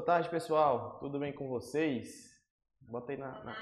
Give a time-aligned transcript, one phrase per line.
[0.00, 0.98] Boa tarde, pessoal.
[0.98, 2.30] Tudo bem com vocês?
[2.80, 3.54] Bota aí na, na...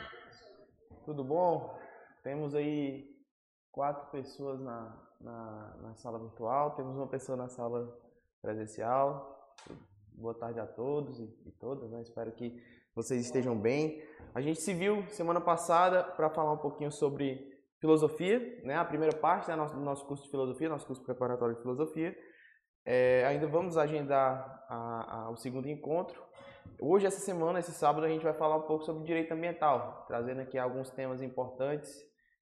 [1.04, 1.76] Tudo bom?
[2.22, 3.10] Temos aí
[3.72, 7.92] quatro pessoas na, na, na, sala virtual, temos uma pessoa na sala
[8.40, 9.52] presencial.
[10.12, 12.02] Boa tarde a todos e, e todas, né?
[12.02, 12.56] Espero que
[12.94, 14.00] vocês estejam bem.
[14.32, 18.76] A gente se viu semana passada para falar um pouquinho sobre filosofia, né?
[18.76, 22.16] A primeira parte né, do nosso curso de filosofia, nosso curso preparatório de filosofia.
[22.90, 26.22] É, ainda vamos agendar a, a, o segundo encontro.
[26.80, 30.40] Hoje, essa semana, esse sábado, a gente vai falar um pouco sobre direito ambiental, trazendo
[30.40, 31.92] aqui alguns temas importantes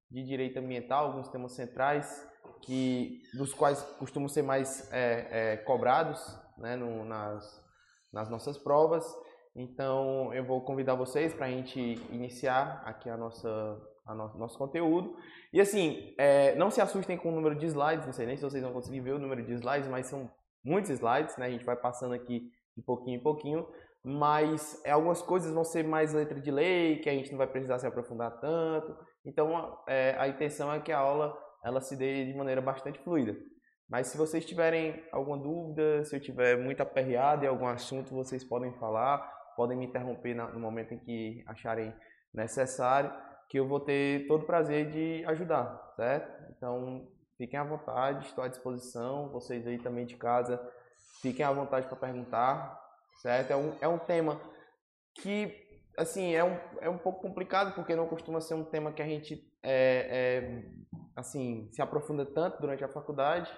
[0.09, 2.25] de direito ambiental, alguns temas centrais,
[2.63, 6.23] que dos quais costumam ser mais é, é, cobrados
[6.59, 7.61] né, no, nas,
[8.13, 9.05] nas nossas provas.
[9.57, 11.81] Então, eu vou convidar vocês para a gente
[12.13, 13.49] iniciar aqui a nossa,
[14.07, 15.17] a no, nosso conteúdo.
[15.53, 18.45] E assim, é, não se assustem com o número de slides, não sei nem se
[18.45, 20.31] vocês vão conseguir ver o número de slides, mas são
[20.67, 21.47] muitos slides, né?
[21.47, 23.67] A gente vai passando aqui de pouquinho em pouquinho,
[24.05, 27.47] mas é, algumas coisas vão ser mais letra de lei, que a gente não vai
[27.47, 28.97] precisar se aprofundar tanto.
[29.25, 33.37] Então, é, a intenção é que a aula ela se dê de maneira bastante fluida.
[33.89, 38.45] Mas se vocês tiverem alguma dúvida, se eu tiver muito aperreado em algum assunto, vocês
[38.45, 39.19] podem falar,
[39.57, 41.95] podem me interromper no momento em que acharem
[42.35, 43.13] necessário
[43.49, 46.53] que eu vou ter todo o prazer de ajudar, certo?
[46.57, 49.29] Então, fiquem à vontade, estou à disposição.
[49.31, 50.61] Vocês aí também de casa,
[51.21, 52.81] fiquem à vontade para perguntar,
[53.21, 53.51] certo?
[53.51, 54.41] É um, é um tema
[55.15, 55.55] que,
[55.97, 59.07] assim, é um, é um pouco complicado, porque não costuma ser um tema que a
[59.07, 60.63] gente, é, é,
[61.15, 63.51] assim, se aprofunda tanto durante a faculdade,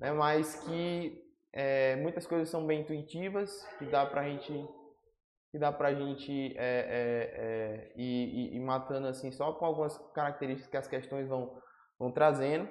[0.00, 0.12] né?
[0.12, 4.52] Mas que é, muitas coisas são bem intuitivas, que dá para a gente
[5.50, 10.68] que dá pra gente é, é, é, ir, ir, matando assim só com algumas características
[10.68, 11.58] que as questões vão,
[11.98, 12.68] vão trazendo,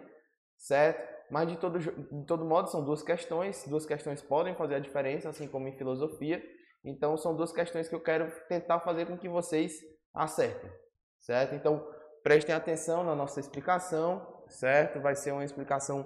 [0.57, 1.15] certo?
[1.29, 5.29] Mas de todo, de todo modo são duas questões, duas questões podem fazer a diferença,
[5.29, 6.43] assim como em filosofia.
[6.83, 9.73] Então são duas questões que eu quero tentar fazer com que vocês
[10.13, 10.71] acertem,
[11.19, 11.55] certo?
[11.55, 11.85] Então
[12.23, 15.01] prestem atenção na nossa explicação, certo?
[15.01, 16.05] Vai ser uma explicação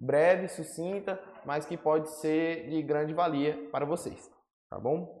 [0.00, 4.30] breve, sucinta, mas que pode ser de grande valia para vocês,
[4.68, 5.19] tá bom?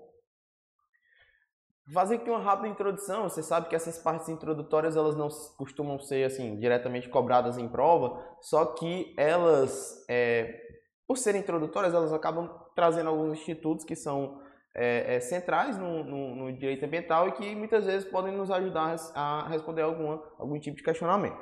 [1.92, 3.28] Fazer aqui uma rápida introdução.
[3.28, 8.22] Você sabe que essas partes introdutórias elas não costumam ser assim diretamente cobradas em prova,
[8.40, 10.60] só que elas, é,
[11.06, 14.40] por serem introdutórias, elas acabam trazendo alguns institutos que são
[14.74, 18.94] é, é, centrais no, no, no, direito ambiental e que muitas vezes podem nos ajudar
[19.14, 21.38] a responder alguma, algum tipo de questionamento,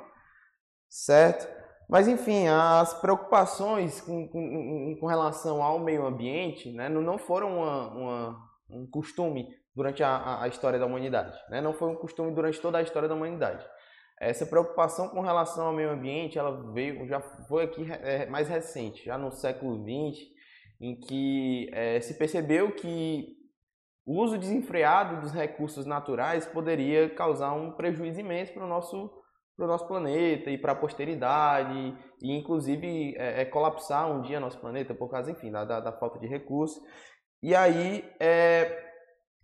[0.89, 1.47] certo?
[1.87, 7.93] Mas enfim, as preocupações com, com, com relação ao meio ambiente né, não foram uma,
[7.93, 9.47] uma um costume
[9.79, 11.39] durante a, a história da humanidade.
[11.49, 11.61] Né?
[11.61, 13.65] Não foi um costume durante toda a história da humanidade.
[14.19, 19.05] Essa preocupação com relação ao meio ambiente, ela veio, já foi aqui é, mais recente,
[19.05, 20.19] já no século XX,
[20.81, 23.37] em que é, se percebeu que
[24.05, 29.09] o uso desenfreado dos recursos naturais poderia causar um prejuízo imenso para o nosso,
[29.55, 34.41] para o nosso planeta e para a posteridade, e inclusive é, é, colapsar um dia
[34.41, 36.77] nosso planeta por causa, enfim, da, da, da falta de recursos.
[37.41, 38.88] E aí, é,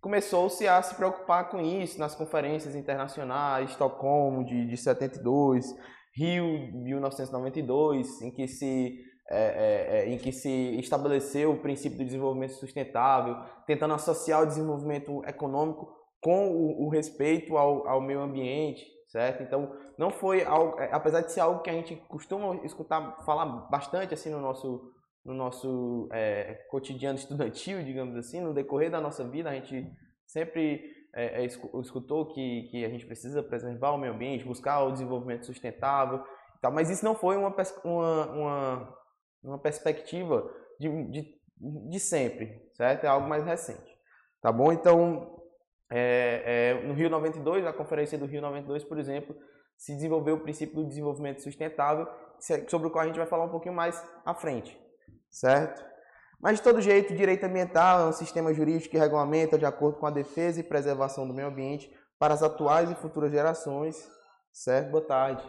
[0.00, 5.66] começou-se a se preocupar com isso nas conferências internacionais, Estocolmo de, de 72,
[6.14, 8.98] Rio 1992, em que se
[9.28, 13.36] é, é, é, em que se estabeleceu o princípio do desenvolvimento sustentável,
[13.66, 19.42] tentando associar o desenvolvimento econômico com o, o respeito ao, ao, meio ambiente, certo?
[19.42, 23.46] Então, não foi algo, é, apesar de ser algo que a gente costuma escutar falar
[23.68, 24.92] bastante assim no nosso
[25.26, 29.92] no nosso é, cotidiano estudantil, digamos assim, no decorrer da nossa vida, a gente
[30.24, 34.92] sempre é, é, escutou que, que a gente precisa preservar o meio ambiente, buscar o
[34.92, 36.22] desenvolvimento sustentável,
[36.62, 37.54] tal, mas isso não foi uma,
[37.84, 38.98] uma, uma,
[39.42, 40.48] uma perspectiva
[40.78, 41.34] de, de,
[41.90, 43.04] de, sempre, certo?
[43.04, 43.96] É algo mais recente,
[44.40, 44.72] tá bom?
[44.72, 45.42] Então,
[45.90, 49.34] é, é, no Rio 92, a conferência do Rio 92, por exemplo,
[49.76, 52.06] se desenvolveu o princípio do desenvolvimento sustentável,
[52.68, 54.78] sobre o qual a gente vai falar um pouquinho mais à frente,
[55.30, 55.84] certo?
[56.40, 60.06] Mas de todo jeito, direito ambiental é um sistema jurídico que regulamenta de acordo com
[60.06, 64.08] a defesa e preservação do meio ambiente para as atuais e futuras gerações,
[64.52, 64.90] certo?
[64.90, 65.42] Boa tarde.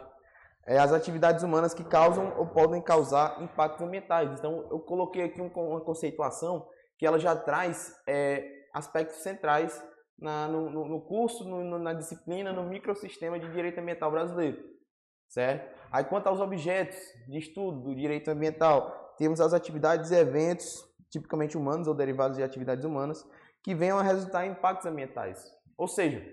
[0.65, 4.31] É, as atividades humanas que causam ou podem causar impactos ambientais.
[4.37, 8.43] Então, eu coloquei aqui um, uma conceituação que ela já traz é,
[8.73, 9.81] aspectos centrais
[10.19, 14.57] na, no, no, curso, no, na disciplina, no microsistema de direito ambiental brasileiro,
[15.29, 15.73] certo?
[15.91, 16.97] Aí, quanto aos objetos
[17.27, 22.43] de estudo do direito ambiental, temos as atividades e eventos, tipicamente humanos ou derivados de
[22.43, 23.25] atividades humanas,
[23.63, 25.43] que venham a resultar em impactos ambientais.
[25.77, 26.23] Ou seja,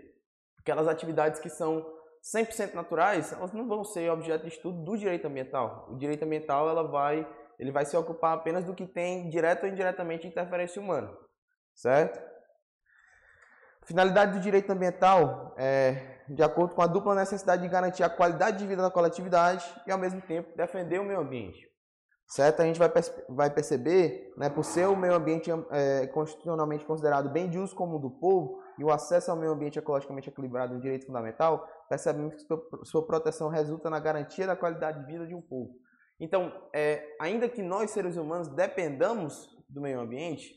[0.58, 1.84] aquelas atividades que são
[2.22, 5.88] 100% naturais, elas não vão ser objeto de estudo do direito ambiental.
[5.90, 7.26] O direito ambiental ela vai,
[7.58, 11.12] ele vai se ocupar apenas do que tem direto ou indiretamente interferência humana,
[11.74, 12.18] certo?
[13.84, 18.56] Finalidade do direito ambiental é de acordo com a dupla necessidade de garantir a qualidade
[18.56, 21.73] de vida da coletividade e, ao mesmo tempo, defender o meio ambiente.
[22.26, 22.60] Certo?
[22.60, 22.90] A gente vai,
[23.28, 28.00] vai perceber, né, por ser o meio ambiente é, constitucionalmente considerado bem de uso comum
[28.00, 32.46] do povo e o acesso ao meio ambiente ecologicamente equilibrado um direito fundamental, percebemos que
[32.84, 35.74] sua proteção resulta na garantia da qualidade de vida de um povo.
[36.18, 40.54] Então, é, ainda que nós, seres humanos, dependamos do meio ambiente,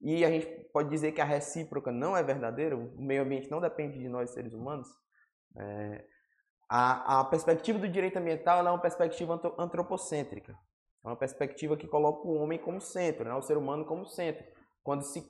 [0.00, 3.60] e a gente pode dizer que a recíproca não é verdadeira, o meio ambiente não
[3.60, 4.88] depende de nós, seres humanos,
[5.56, 6.04] é,
[6.70, 10.54] a, a, perspectiva do direito ambiental é uma perspectiva antropocêntrica.
[11.08, 13.34] Uma perspectiva que coloca o homem como centro, né?
[13.34, 14.44] o ser humano como centro.
[14.82, 15.24] Quando se,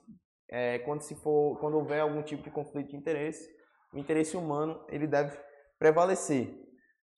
[0.49, 3.49] é, quando se for, quando houver algum tipo de conflito de interesse,
[3.93, 5.37] o interesse humano ele deve
[5.79, 6.53] prevalecer,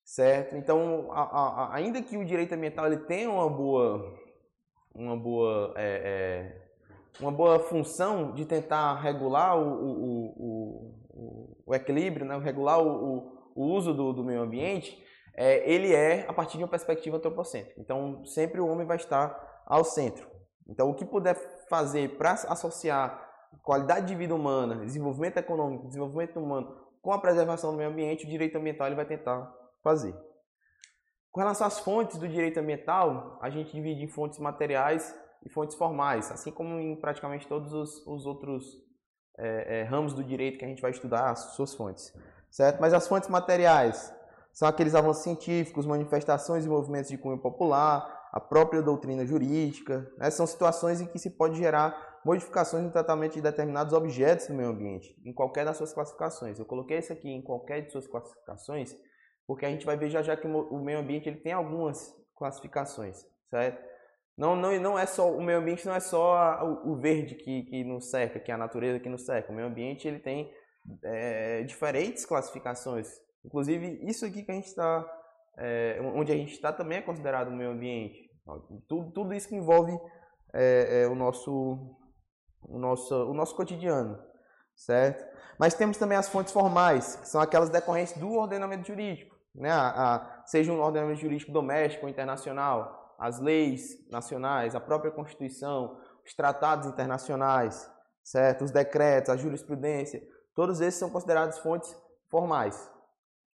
[0.05, 0.55] certo?
[0.55, 4.15] Então, a, a, ainda que o direito ambiental ele tenha uma boa,
[4.93, 12.27] uma boa, é, é, uma boa função de tentar regular o, o, o, o equilíbrio,
[12.27, 12.37] né?
[12.37, 16.69] regular o, o uso do, do meio ambiente, é, ele é a partir de uma
[16.69, 17.79] perspectiva antropocêntrica.
[17.79, 20.29] Então, sempre o homem vai estar ao centro.
[20.67, 21.35] Então, o que puder
[21.69, 23.29] fazer para associar
[23.63, 28.29] qualidade de vida humana, desenvolvimento econômico, desenvolvimento humano com a preservação do meio ambiente, o
[28.29, 29.51] direito ambiental ele vai tentar
[29.83, 30.15] fazer.
[31.31, 35.75] Com relação às fontes do direito ambiental, a gente divide em fontes materiais e fontes
[35.75, 38.65] formais, assim como em praticamente todos os, os outros
[39.37, 42.13] é, é, ramos do direito que a gente vai estudar, as suas fontes.
[42.51, 42.79] Certo?
[42.81, 44.13] Mas as fontes materiais
[44.53, 50.09] são aqueles avanços científicos, manifestações e movimentos de cunho popular, a própria doutrina jurídica.
[50.17, 50.29] Né?
[50.29, 54.69] São situações em que se pode gerar modificações no tratamento de determinados objetos do meio
[54.69, 56.59] ambiente, em qualquer das suas classificações.
[56.59, 58.95] Eu coloquei isso aqui em qualquer de suas classificações,
[59.47, 63.25] porque a gente vai ver já já que o meio ambiente ele tem algumas classificações,
[63.49, 63.91] certo?
[64.37, 67.35] Não, não, não é só o meio ambiente não é só a, o, o, verde
[67.35, 69.51] que, que nos cerca, que é a natureza que nos cerca.
[69.51, 70.51] O meio ambiente ele tem
[71.03, 73.07] é, diferentes classificações.
[73.45, 75.05] Inclusive isso aqui que a gente está,
[75.57, 78.29] é, onde a gente está também é considerado meio ambiente.
[78.87, 79.97] Tudo, tudo isso que envolve
[80.53, 81.97] é, é, o nosso
[82.63, 84.19] o nosso, o nosso cotidiano,
[84.75, 85.25] certo?
[85.57, 89.71] Mas temos também as fontes formais, que são aquelas decorrentes do ordenamento jurídico, né?
[89.71, 95.99] A, a, seja um ordenamento jurídico doméstico ou internacional, as leis nacionais, a própria Constituição,
[96.25, 97.89] os tratados internacionais,
[98.23, 98.63] certo?
[98.63, 100.21] Os decretos, a jurisprudência,
[100.55, 101.95] todos esses são considerados fontes
[102.29, 102.89] formais,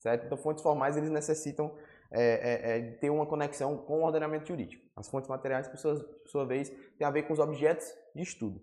[0.02, 0.26] certo?
[0.26, 1.72] Então, fontes formais eles necessitam
[2.10, 4.84] é, é, é, ter uma conexão com o ordenamento jurídico.
[4.96, 6.68] As fontes materiais, por sua, por sua vez,
[6.98, 8.60] têm a ver com os objetos de estudo.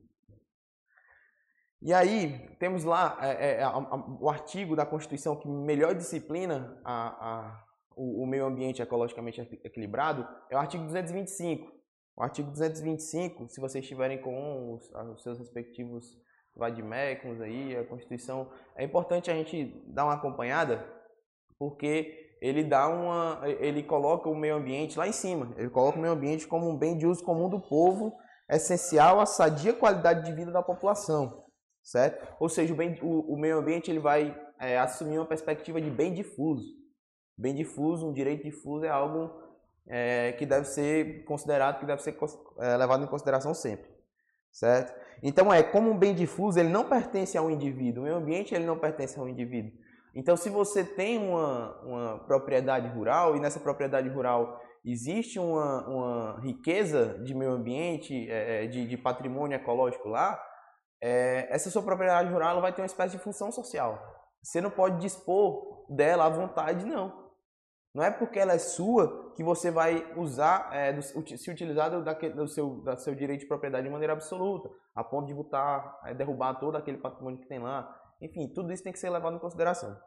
[1.81, 6.79] E aí, temos lá é, é, a, a, o artigo da Constituição que melhor disciplina
[6.83, 7.63] a,
[7.95, 11.71] o, o, meio ambiente ecologicamente equilibrado, é o artigo 225.
[12.17, 16.19] O artigo 225, se vocês estiverem com os, os seus respectivos
[16.53, 20.98] vademecums aí, a Constituição, é importante a gente dar uma acompanhada,
[21.59, 25.53] porque ele dá uma, ele coloca o meio ambiente lá em cima.
[25.57, 28.15] Ele coloca o meio ambiente como um bem de uso comum do povo,
[28.49, 31.49] essencial à sadia qualidade de vida da população
[31.89, 32.35] certo?
[32.39, 35.89] Ou seja, o, bem, o, o meio ambiente ele vai é, assumir uma perspectiva de
[35.89, 36.67] bem difuso.
[37.37, 39.31] Bem difuso, um direito difuso é algo
[39.87, 42.15] é, que deve ser considerado, que deve ser
[42.59, 43.89] é, levado em consideração sempre,
[44.51, 44.93] certo?
[45.23, 48.03] Então é como um bem difuso, ele não pertence a um indivíduo.
[48.03, 49.71] O meio ambiente ele não pertence a um indivíduo.
[50.15, 56.39] Então, se você tem uma, uma propriedade rural e nessa propriedade rural existe uma, uma
[56.41, 60.41] riqueza de meio ambiente, é, é de, de patrimônio ecológico lá,
[61.01, 64.01] é, essa sua propriedade rural vai ter uma espécie de função social.
[64.41, 67.29] Você não pode dispor dela à vontade, não.
[67.93, 72.03] Não é porque ela é sua que você vai usar, é, do, se utilizar do,
[72.35, 76.13] do, seu, do seu direito de propriedade de maneira absoluta, a ponto de botar, é,
[76.13, 77.98] derrubar todo aquele patrimônio que tem lá.
[78.21, 79.97] Enfim, tudo isso tem que ser levado em consideração.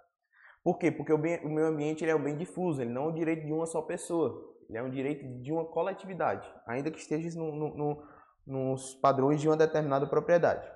[0.62, 0.90] Por quê?
[0.90, 3.12] Porque o, bem, o meio ambiente ele é um bem difuso, ele não é o
[3.12, 7.37] direito de uma só pessoa, ele é um direito de uma coletividade, ainda que esteja
[7.38, 8.02] no, no, no,
[8.47, 10.71] nos padrões de uma determinada propriedade.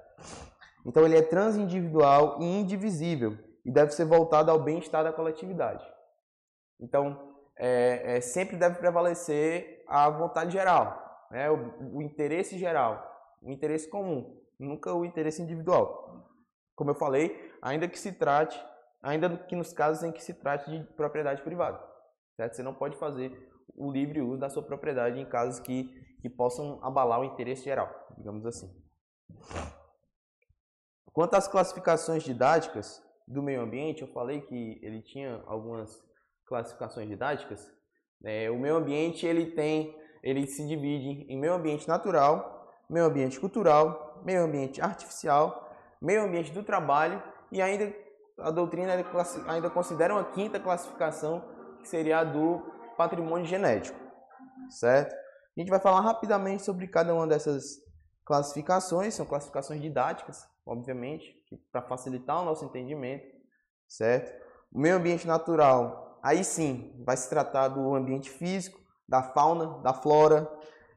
[0.84, 5.84] Então ele é transindividual e indivisível e deve ser voltado ao bem-estar da coletividade.
[6.80, 11.50] Então é, é, sempre deve prevalecer a vontade geral, né?
[11.50, 13.04] o, o interesse geral,
[13.40, 16.25] o interesse comum, nunca o interesse individual.
[16.76, 18.62] Como eu falei, ainda que se trate,
[19.02, 21.82] ainda que nos casos em que se trate de propriedade privada,
[22.36, 22.54] certo?
[22.54, 23.32] Você não pode fazer
[23.74, 25.90] o livre uso da sua propriedade em casos que,
[26.20, 28.70] que possam abalar o interesse geral, digamos assim.
[31.12, 35.90] Quanto às classificações didáticas do meio ambiente, eu falei que ele tinha algumas
[36.46, 37.74] classificações didáticas.
[38.22, 43.40] É, o meio ambiente ele tem, ele se divide em meio ambiente natural, meio ambiente
[43.40, 45.65] cultural, meio ambiente artificial,
[46.00, 47.92] meio ambiente do trabalho e ainda
[48.38, 48.92] a doutrina
[49.48, 51.42] ainda considera uma quinta classificação,
[51.80, 52.60] que seria a do
[52.96, 53.98] patrimônio genético,
[54.70, 55.14] certo?
[55.14, 57.78] A gente vai falar rapidamente sobre cada uma dessas
[58.24, 61.34] classificações, são classificações didáticas, obviamente,
[61.72, 63.26] para facilitar o nosso entendimento,
[63.88, 64.44] certo?
[64.70, 69.94] O meio ambiente natural, aí sim, vai se tratar do ambiente físico, da fauna, da
[69.94, 70.50] flora,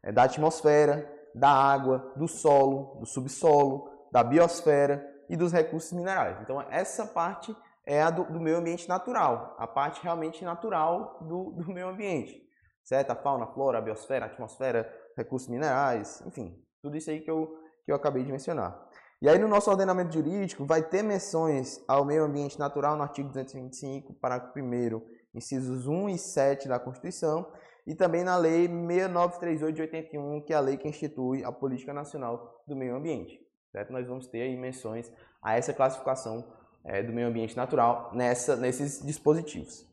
[0.04, 6.38] é, da atmosfera, da água, do solo, do subsolo, da biosfera e dos recursos minerais.
[6.42, 11.52] Então, essa parte é a do, do meio ambiente natural, a parte realmente natural do,
[11.52, 12.42] do meio ambiente,
[12.84, 13.12] certo?
[13.12, 17.32] A fauna, a flora, a biosfera, a atmosfera, recursos minerais, enfim, tudo isso aí que
[17.32, 17.48] eu,
[17.86, 18.88] que eu acabei de mencionar.
[19.22, 23.28] E aí, no nosso ordenamento jurídico, vai ter menções ao meio ambiente natural no artigo
[23.28, 25.02] 225, parágrafo 1,
[25.34, 27.52] incisos 1 e 7 da Constituição,
[27.86, 31.92] e também na Lei 6938 de 81, que é a lei que institui a Política
[31.92, 33.49] Nacional do Meio Ambiente.
[33.72, 33.92] Certo?
[33.92, 35.12] Nós vamos ter aí menções
[35.42, 36.46] a essa classificação
[36.84, 39.88] é, do meio ambiente natural nessa, nesses dispositivos.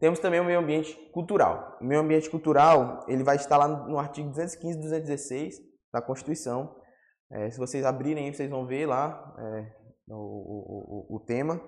[0.00, 1.78] Temos também o meio ambiente cultural.
[1.80, 5.60] O meio ambiente cultural ele vai estar lá no artigo 215 e 216
[5.92, 6.76] da Constituição.
[7.30, 9.72] É, se vocês abrirem, vocês vão ver lá é,
[10.08, 11.60] o, o, o, tema.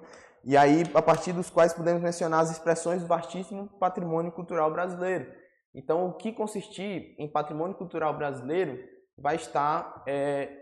[0.45, 5.33] E aí, a partir dos quais podemos mencionar as expressões do vastíssimo patrimônio cultural brasileiro.
[5.75, 8.79] Então, o que consistir em patrimônio cultural brasileiro
[9.17, 10.58] vai estar é,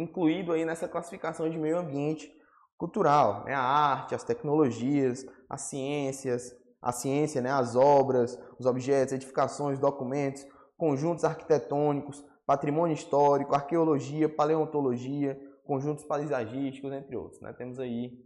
[0.00, 2.32] incluído aí nessa classificação de meio ambiente
[2.76, 3.54] cultural, né?
[3.54, 7.50] a arte, as tecnologias, as ciências, a ciência, né?
[7.50, 10.46] as obras, os objetos, edificações, documentos,
[10.78, 17.40] conjuntos arquitetônicos, patrimônio histórico, arqueologia, paleontologia, conjuntos paisagísticos, entre outros.
[17.42, 17.52] Né?
[17.52, 18.18] Temos aí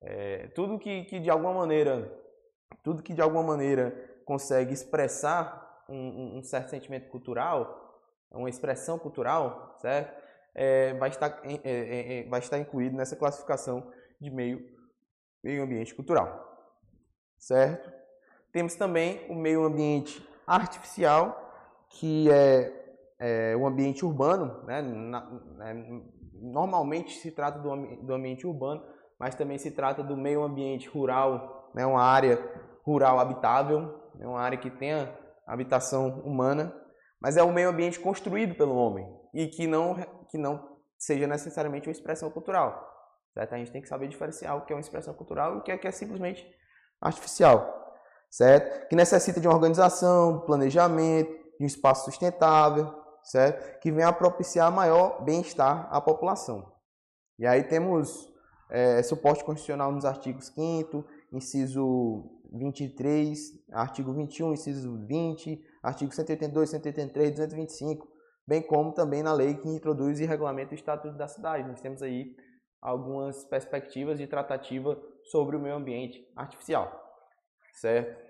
[0.00, 2.16] é, tudo que, que de alguma maneira,
[2.84, 3.92] tudo que de alguma maneira
[4.24, 10.27] consegue expressar um, um certo sentimento cultural, uma expressão cultural, certo?
[10.60, 13.88] É, vai, estar, é, é, é, vai estar incluído nessa classificação
[14.20, 14.60] de meio,
[15.42, 16.44] meio ambiente cultural.
[17.38, 17.88] Certo?
[18.52, 22.72] Temos também o meio ambiente artificial, que é,
[23.20, 24.64] é o ambiente urbano.
[24.64, 24.82] Né?
[24.82, 25.30] Na?
[26.34, 27.68] Normalmente se trata do,
[28.04, 28.84] do ambiente urbano,
[29.16, 31.86] mas também se trata do meio ambiente rural, né?
[31.86, 32.36] uma área
[32.82, 34.26] rural habitável, né?
[34.26, 36.74] uma área que tenha habitação humana,
[37.20, 39.96] mas é o meio ambiente construído pelo homem e que não
[40.28, 42.86] que não seja necessariamente uma expressão cultural.
[43.34, 43.54] Certo?
[43.54, 45.70] A gente tem que saber diferenciar o que é uma expressão cultural e o que
[45.70, 46.46] é, que é simplesmente
[47.00, 47.96] artificial.
[48.30, 48.88] Certo?
[48.88, 53.80] Que necessita de uma organização, planejamento, de um espaço sustentável, certo?
[53.80, 56.72] Que venha a propiciar maior bem-estar à população.
[57.38, 58.28] E aí temos
[58.70, 63.38] é, suporte constitucional nos artigos 5 inciso 23,
[63.72, 68.08] artigo 21, inciso 20, artigo 182, 183, 225,
[68.48, 71.68] bem como também na lei que introduz e regulamenta o Estatuto da Cidade.
[71.68, 72.34] Nós temos aí
[72.80, 76.90] algumas perspectivas de tratativa sobre o meio ambiente artificial,
[77.74, 78.26] certo?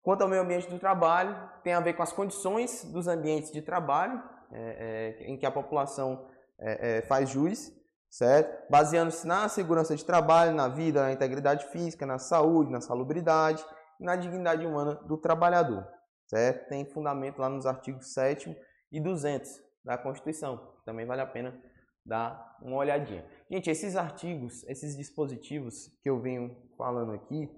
[0.00, 3.62] Quanto ao meio ambiente do trabalho, tem a ver com as condições dos ambientes de
[3.62, 4.22] trabalho
[4.52, 6.28] é, é, em que a população
[6.60, 7.72] é, é faz jus,
[8.08, 8.70] certo?
[8.70, 13.64] Baseando-se na segurança de trabalho, na vida, na integridade física, na saúde, na salubridade
[13.98, 15.84] e na dignidade humana do trabalhador,
[16.28, 16.68] certo?
[16.68, 18.56] Tem fundamento lá nos artigos 7
[18.94, 20.72] e 200 da Constituição.
[20.84, 21.60] Também vale a pena
[22.06, 23.26] dar uma olhadinha.
[23.50, 27.50] Gente, esses artigos, esses dispositivos que eu venho falando aqui,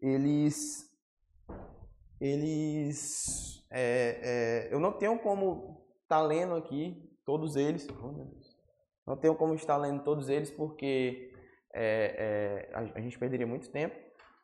[0.00, 0.88] eles,
[2.18, 7.86] eles, é, é, eu não tenho como estar tá lendo aqui todos eles.
[8.02, 8.30] Oh,
[9.06, 11.30] não tenho como estar lendo todos eles porque
[11.74, 13.94] é, é, a, a gente perderia muito tempo.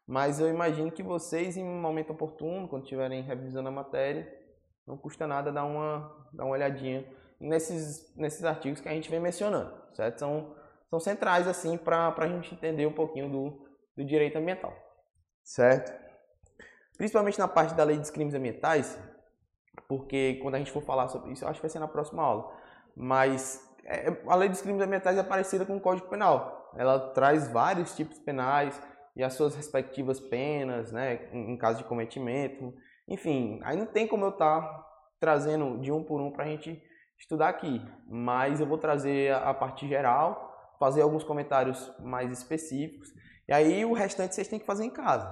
[0.07, 4.46] Mas eu imagino que vocês, em um momento oportuno, quando estiverem revisando a matéria,
[4.87, 7.05] não custa nada dar uma, dar uma olhadinha
[7.41, 10.19] nesses, nesses artigos que a gente vem mencionando, certo?
[10.19, 10.55] São,
[10.89, 13.67] são centrais, assim, para a gente entender um pouquinho do,
[13.97, 14.73] do direito ambiental,
[15.43, 15.93] certo?
[16.97, 18.99] Principalmente na parte da lei dos crimes ambientais,
[19.89, 22.23] porque quando a gente for falar sobre isso, eu acho que vai ser na próxima
[22.23, 22.51] aula,
[22.95, 26.73] mas é, a lei dos crimes ambientais é parecida com o Código Penal.
[26.77, 28.81] Ela traz vários tipos penais
[29.15, 32.75] e as suas respectivas penas, né, em, em caso de cometimento,
[33.09, 34.87] enfim, aí não tem como eu estar tá
[35.21, 36.83] trazendo de um por um para a gente
[37.19, 43.09] estudar aqui, mas eu vou trazer a parte geral, fazer alguns comentários mais específicos,
[43.49, 45.31] e aí o restante vocês têm que fazer em casa,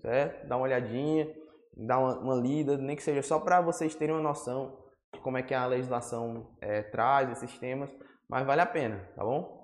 [0.00, 0.46] certo?
[0.46, 1.28] Dar uma olhadinha,
[1.76, 5.36] dar uma, uma lida, nem que seja só para vocês terem uma noção de como
[5.36, 7.90] é que a legislação é, traz esses temas,
[8.28, 9.58] mas vale a pena, tá bom?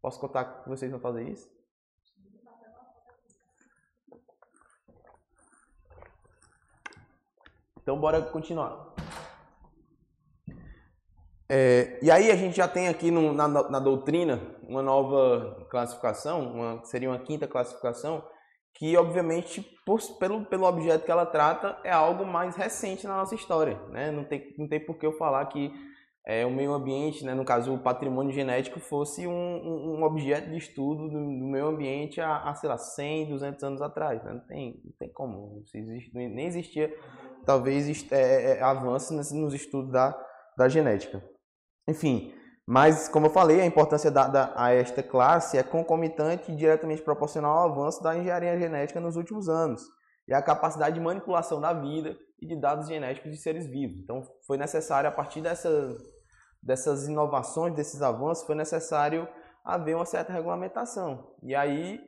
[0.00, 1.48] Posso contar que vocês vão fazer isso?
[7.90, 8.94] Então, bora continuar.
[11.48, 16.52] É, e aí a gente já tem aqui no, na, na, doutrina uma nova classificação,
[16.52, 18.24] uma, seria uma quinta classificação,
[18.74, 23.34] que obviamente por, pelo, pelo objeto que ela trata é algo mais recente na nossa
[23.34, 23.74] história.
[23.88, 24.12] Né?
[24.12, 25.72] Não, tem, não tem por que eu falar que
[26.24, 30.58] é, o meio ambiente, né, no caso o patrimônio genético, fosse um, um, objeto de
[30.58, 34.22] estudo do, do meio ambiente há, há, sei lá, 100, 200 anos atrás.
[34.22, 34.34] Né?
[34.34, 36.94] Não, tem, não tem como, existe, nem existia
[37.44, 40.16] talvez é, é, avanços nos estudos da,
[40.56, 41.22] da genética.
[41.88, 42.32] Enfim,
[42.66, 47.58] mas como eu falei, a importância dada a esta classe é concomitante e diretamente proporcional
[47.58, 49.82] ao avanço da engenharia genética nos últimos anos
[50.30, 53.98] e a capacidade de manipulação da vida e de dados genéticos de seres vivos.
[53.98, 55.98] Então, foi necessário, a partir dessas,
[56.62, 59.28] dessas inovações, desses avanços, foi necessário
[59.64, 61.34] haver uma certa regulamentação.
[61.42, 62.00] E aí,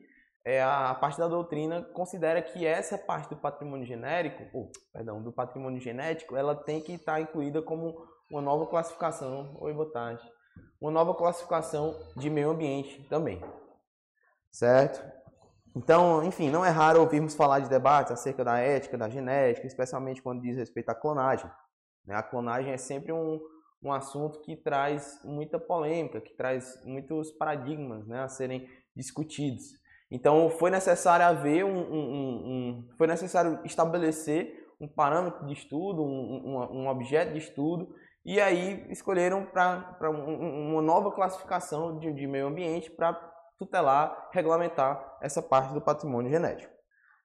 [0.44, 5.32] é, a parte da doutrina considera que essa parte do patrimônio genérico, ou, perdão, do
[5.32, 7.94] patrimônio genético, ela tem que estar incluída como
[8.30, 10.22] uma nova classificação, oi, boa tarde,
[10.80, 13.40] uma nova classificação de meio ambiente também,
[14.50, 15.02] certo?
[15.74, 20.20] Então, enfim, não é raro ouvirmos falar de debates acerca da ética, da genética, especialmente
[20.20, 21.50] quando diz respeito à clonagem.
[22.04, 22.14] Né?
[22.14, 23.40] A clonagem é sempre um,
[23.82, 29.81] um assunto que traz muita polêmica, que traz muitos paradigmas né, a serem discutidos.
[30.14, 36.86] Então, foi necessário haver um, um, um foi necessário estabelecer um parâmetro de estudo, um,
[36.86, 43.14] objeto de estudo, e aí escolheram para uma nova classificação de, de meio ambiente para
[43.58, 46.72] tutelar, regulamentar essa parte do patrimônio genético.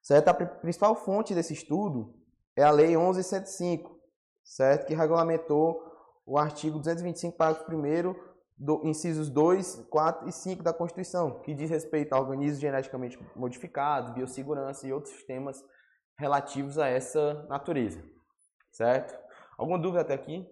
[0.02, 0.30] Certo?
[0.30, 2.16] A principal fonte desse estudo
[2.56, 4.00] é a Lei 1105,
[4.46, 4.86] certo?
[4.86, 5.84] que regulamentou
[6.26, 8.16] o artigo 225, parágrafo 1
[8.58, 14.14] do, incisos 2, 4 e 5 da Constituição, que diz respeito a organismos geneticamente modificados,
[14.14, 15.64] biossegurança e outros temas
[16.18, 18.04] relativos a essa natureza.
[18.72, 19.18] Certo?
[19.58, 20.48] Alguma dúvida até aqui?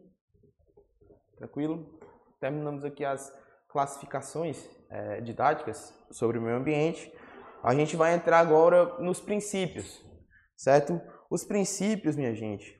[1.37, 1.99] Tranquilo?
[2.39, 3.33] Terminamos aqui as
[3.67, 7.11] classificações é, didáticas sobre o meio ambiente,
[7.65, 10.05] a gente vai entrar agora nos princípios,
[10.55, 11.01] certo?
[11.29, 12.79] Os princípios, minha gente,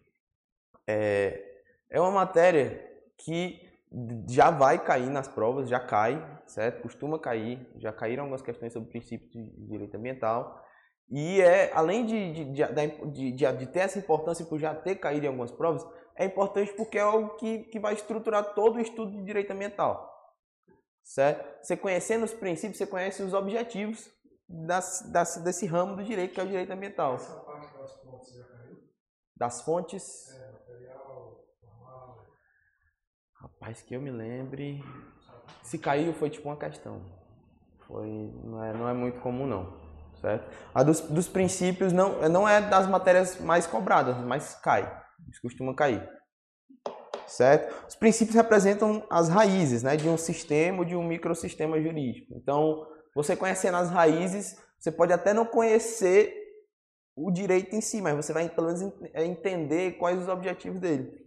[0.88, 1.44] é,
[1.90, 3.65] é uma matéria que
[4.30, 6.82] já vai cair nas provas, já cai, certo?
[6.82, 10.62] Costuma cair, já caíram algumas questões sobre princípios de direito ambiental.
[11.10, 15.30] E é, além de, de, de, de, ter essa importância por já ter caído em
[15.30, 19.24] algumas provas, é importante porque é algo que, que vai estruturar todo o estudo de
[19.24, 20.16] direito ambiental
[21.06, 21.64] certo?
[21.64, 24.12] Você conhecendo os princípios, você conhece os objetivos
[24.50, 27.16] das, das, desse ramo do direito, que é o direito ambiental.
[27.16, 28.78] Essa parte das fontes já caiu?
[29.36, 30.30] Das fontes?
[30.32, 32.26] É, material, formal.
[33.46, 34.84] Rapaz, que eu me lembre.
[35.62, 37.02] Se caiu, foi tipo uma questão.
[37.88, 38.08] Foi,
[38.44, 39.78] não, é, não é muito comum, não.
[40.20, 40.50] Certo?
[40.74, 44.82] A dos, dos princípios não, não é das matérias mais cobradas, mas cai.
[45.30, 46.08] Isso costuma cair
[47.28, 47.74] certo?
[47.88, 52.34] Os princípios representam as raízes né, de um sistema ou de um microsistema jurídico.
[52.36, 56.34] Então, você conhecendo as raízes, você pode até não conhecer
[57.16, 61.25] o direito em si, mas você vai pelo menos é, entender quais os objetivos dele.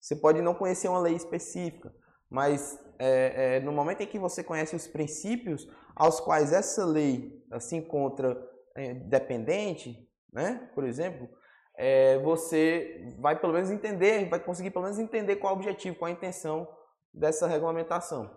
[0.00, 1.94] Você pode não conhecer uma lei específica,
[2.30, 7.44] mas é, é, no momento em que você conhece os princípios aos quais essa lei
[7.60, 8.40] se encontra
[8.76, 11.28] é, dependente, né, por exemplo,
[11.76, 15.96] é, você vai pelo menos entender, vai conseguir pelo menos entender qual é o objetivo,
[15.96, 16.68] qual é a intenção
[17.14, 18.36] dessa regulamentação.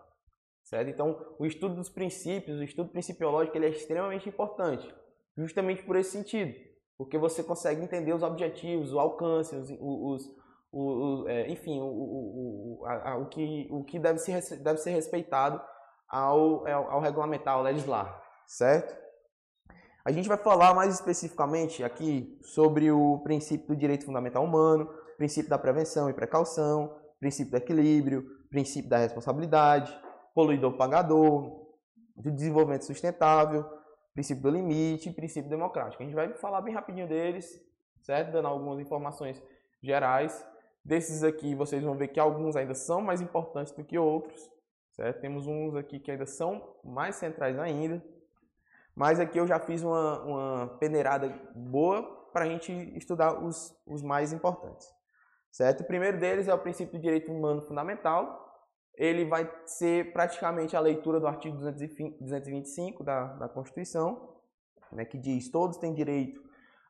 [0.63, 0.89] Certo?
[0.89, 4.87] Então, o estudo dos princípios, o estudo principiológico, ele é extremamente importante,
[5.35, 6.53] justamente por esse sentido,
[6.97, 10.29] porque você consegue entender os objetivos, o alcance, os, os,
[10.71, 14.91] os, é, enfim, o, o, a, a, o, que, o que deve ser, deve ser
[14.91, 15.61] respeitado
[16.09, 18.99] ao, ao, ao regulamentar, ao legislar, certo?
[20.03, 25.49] A gente vai falar mais especificamente aqui sobre o princípio do direito fundamental humano, princípio
[25.49, 29.95] da prevenção e precaução, princípio do equilíbrio, princípio da responsabilidade,
[30.33, 31.61] poluidor-pagador,
[32.15, 33.63] do desenvolvimento sustentável,
[34.13, 36.01] princípio do limite e princípio democrático.
[36.01, 37.61] A gente vai falar bem rapidinho deles,
[38.01, 38.31] certo?
[38.31, 39.41] Dando algumas informações
[39.81, 40.45] gerais.
[40.83, 44.49] Desses aqui, vocês vão ver que alguns ainda são mais importantes do que outros,
[44.93, 45.21] certo?
[45.21, 48.03] Temos uns aqui que ainda são mais centrais ainda.
[48.95, 54.01] Mas aqui eu já fiz uma, uma peneirada boa para a gente estudar os, os
[54.01, 54.87] mais importantes.
[55.51, 55.81] Certo?
[55.81, 58.49] O primeiro deles é o princípio do direito humano fundamental.
[58.95, 64.35] Ele vai ser praticamente a leitura do artigo 225 da, da Constituição,
[64.91, 66.41] né, que diz todos têm direito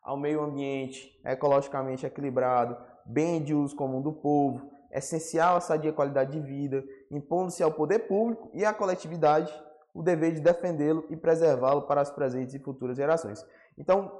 [0.01, 2.75] ao meio ambiente ecologicamente equilibrado,
[3.06, 8.00] bem de uso comum do povo, essencial à sadia qualidade de vida, impondo-se ao poder
[8.08, 9.52] público e à coletividade
[9.94, 13.46] o dever de defendê-lo e preservá-lo para as presentes e futuras gerações.
[13.78, 14.12] Então,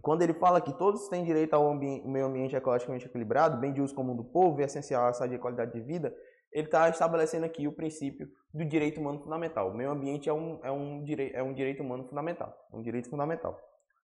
[0.00, 3.80] quando ele fala que todos têm direito ao ambiente, meio ambiente ecologicamente equilibrado, bem de
[3.80, 6.14] uso comum do povo e essencial à saúde e qualidade de vida,
[6.52, 9.70] ele está estabelecendo aqui o princípio do direito humano fundamental.
[9.70, 13.10] O meio ambiente é um, é um, direi é um direito humano fundamental, um direito
[13.10, 13.58] fundamental,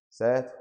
[0.09, 0.53] certo?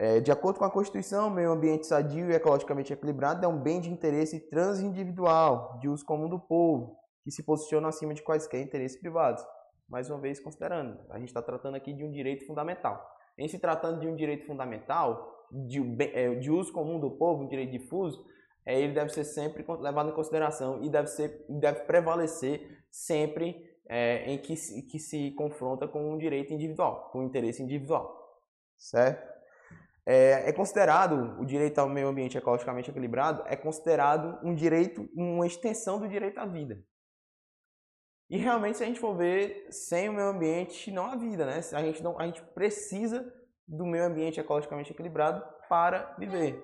[0.00, 3.80] É, de acordo com a Constituição, meio ambiente sadio e ecologicamente equilibrado é um bem
[3.80, 8.96] de interesse transindividual, de uso comum do povo, que se posiciona acima de quaisquer interesses
[9.00, 9.44] privados.
[9.88, 13.04] Mais uma vez, considerando, a gente está tratando aqui de um direito fundamental.
[13.36, 15.80] Em se tratando de um direito fundamental, de,
[16.14, 18.24] é, de uso comum do povo, um direito difuso,
[18.64, 24.30] é, ele deve ser sempre levado em consideração e deve, ser, deve prevalecer sempre é,
[24.30, 28.16] em que, que se confronta com um direito individual, com um interesse individual.
[28.76, 29.37] Certo?
[30.10, 35.46] É, é, considerado o direito ao meio ambiente ecologicamente equilibrado é considerado um direito, uma
[35.46, 36.82] extensão do direito à vida.
[38.30, 41.60] E realmente, se a gente for ver, sem o meio ambiente não há vida, né?
[41.74, 43.30] A gente não, a gente precisa
[43.66, 46.58] do meio ambiente ecologicamente equilibrado para viver.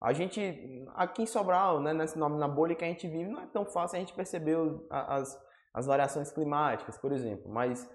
[0.00, 3.46] A gente, aqui em Sobral, né, nome na bolha que a gente vive, não é
[3.48, 4.56] tão fácil a gente perceber
[4.88, 5.38] as,
[5.74, 7.86] as variações climáticas, por exemplo, mas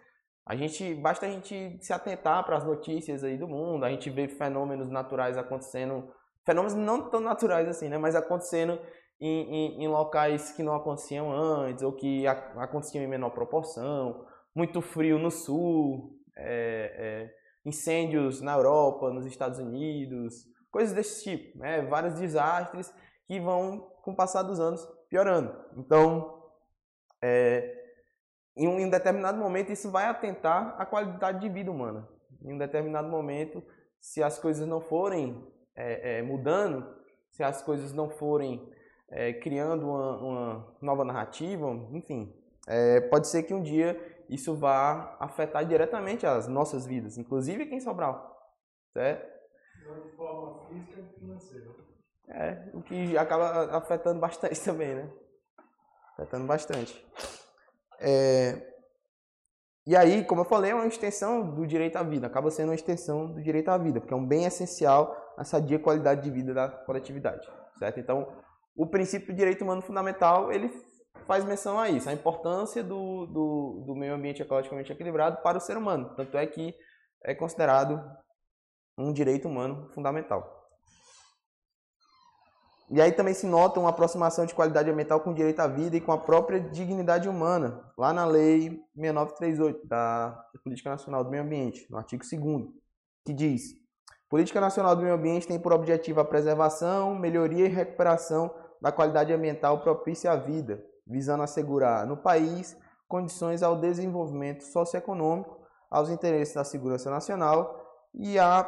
[0.46, 4.10] a gente basta a gente se atentar para as notícias aí do mundo, a gente
[4.10, 6.12] vê fenômenos naturais acontecendo,
[6.46, 8.80] fenômenos não tão naturais assim, né, mas acontecendo
[9.20, 12.32] em, em, em locais que não aconteciam antes ou que a,
[12.64, 14.26] aconteciam em menor proporção,
[14.56, 17.34] muito frio no sul, é, é,
[17.66, 22.94] incêndios na Europa, nos Estados Unidos, coisas desse tipo, né, vários desastres
[23.28, 25.56] que vão com o passar dos anos piorando.
[25.78, 26.42] Então,
[27.22, 27.79] é,
[28.56, 32.08] em um, determinado momento isso vai atentar à qualidade de vida humana.
[32.42, 33.64] Em um determinado momento,
[34.00, 36.86] se as coisas não forem é, é, mudando,
[37.32, 38.70] se as coisas não forem
[39.10, 42.34] é, criando uma, uma, nova narrativa, enfim,
[42.68, 43.98] é, pode ser que um dia
[44.30, 48.38] isso vá afetar diretamente as nossas vidas, inclusive aqui em Sobral,
[48.94, 49.40] certo?
[50.04, 51.70] De forma física e financeira.
[52.28, 55.10] É, o que acaba afetando bastante também, né?
[56.14, 57.08] Afetando bastante.
[58.00, 58.70] É,
[59.86, 62.76] e aí, como eu falei, é uma extensão do direito à vida, acaba sendo uma
[62.76, 66.54] extensão do direito à vida, porque é um bem essencial à sadia qualidade de vida
[66.54, 68.00] da coletividade, certo?
[68.00, 68.28] Então,
[68.76, 70.70] o princípio do direito humano fundamental, ele
[71.26, 75.62] faz menção a isso, a importância do, do, do meio ambiente ecologicamente equilibrado para o
[75.62, 76.76] ser humano, tanto é que
[77.24, 78.00] é considerado
[78.98, 80.59] um direito humano fundamental.
[82.92, 85.96] E aí também se nota uma aproximação de qualidade ambiental com o direito à vida
[85.96, 91.44] e com a própria dignidade humana, lá na Lei 6938 da Política Nacional do Meio
[91.44, 92.68] Ambiente, no artigo 2
[93.24, 93.76] que diz:
[94.28, 99.32] Política Nacional do Meio Ambiente tem por objetivo a preservação, melhoria e recuperação da qualidade
[99.32, 102.76] ambiental propícia à vida, visando assegurar no país
[103.08, 105.60] condições ao desenvolvimento socioeconômico,
[105.92, 108.68] aos interesses da segurança nacional e à,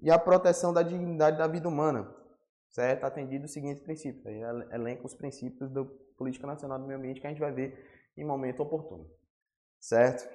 [0.00, 2.14] e à proteção da dignidade da vida humana,
[2.74, 3.04] certo?
[3.04, 4.26] Atendido os seguintes princípios.
[4.26, 4.40] Aí
[4.72, 5.84] elenca os princípios da
[6.18, 9.08] Política Nacional do Meio Ambiente que a gente vai ver em momento oportuno,
[9.80, 10.28] certo?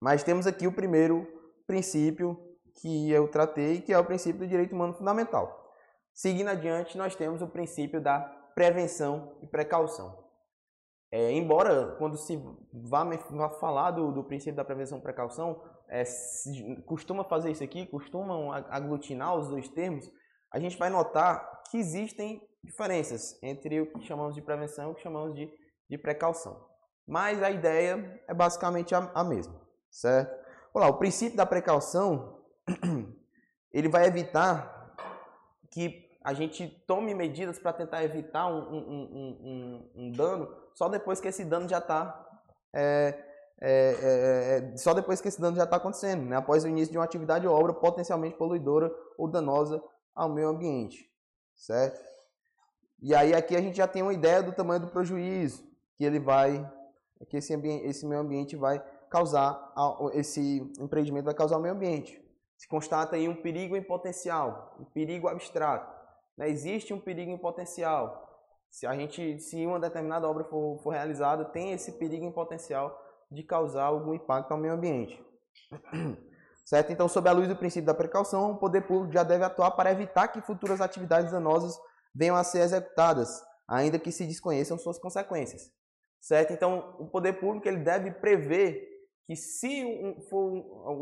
[0.00, 1.26] Mas temos aqui o primeiro
[1.66, 2.38] princípio
[2.74, 5.74] que eu tratei, que é o princípio do direito humano fundamental.
[6.14, 8.20] Seguindo adiante, nós temos o princípio da
[8.54, 10.22] prevenção e precaução.
[11.10, 12.36] É, embora, quando se
[12.72, 17.62] vá, vá falar do, do, princípio da prevenção e precaução, é, se, costuma fazer isso
[17.62, 20.10] aqui, costumam aglutinar os dois termos,
[20.52, 24.94] a gente vai notar que existem diferenças entre o que chamamos de prevenção e o
[24.94, 25.50] que chamamos de,
[25.88, 26.68] de precaução.
[27.06, 29.60] Mas a ideia é basicamente a, a mesma,
[29.90, 30.42] certo?
[30.74, 32.38] Olá, o princípio da precaução,
[33.72, 34.94] ele vai evitar
[35.70, 41.20] que a gente tome medidas para tentar evitar um, um, um, um, dano só depois
[41.20, 42.28] que esse dano já está
[42.72, 43.18] é,
[43.60, 46.36] é, é, é, só depois que esse dano já está acontecendo, né?
[46.36, 49.82] após o início de uma atividade ou obra potencialmente poluidora ou danosa
[50.14, 51.10] ao meio ambiente,
[51.54, 52.02] certo?
[53.00, 55.64] E aí aqui a gente já tem uma ideia do tamanho do prejuízo
[55.96, 56.70] que ele vai,
[57.28, 59.72] que esse, ambiente, esse meio ambiente vai causar,
[60.14, 62.22] esse empreendimento vai causar ao meio ambiente.
[62.56, 65.92] Se constata aí um perigo em potencial, um perigo abstrato.
[66.36, 66.48] Né?
[66.48, 68.28] Existe um perigo em potencial.
[68.70, 72.98] Se a gente, se uma determinada obra for, for realizada, tem esse perigo em potencial
[73.30, 75.20] de causar algum impacto ao meio ambiente.
[76.64, 76.92] Certo?
[76.92, 79.90] Então, sob a luz do princípio da precaução, o poder público já deve atuar para
[79.90, 81.76] evitar que futuras atividades danosas
[82.14, 85.70] venham a ser executadas, ainda que se desconheçam suas consequências.
[86.20, 86.52] Certo?
[86.52, 88.88] Então, o poder público ele deve prever
[89.26, 89.84] que se
[90.30, 90.52] for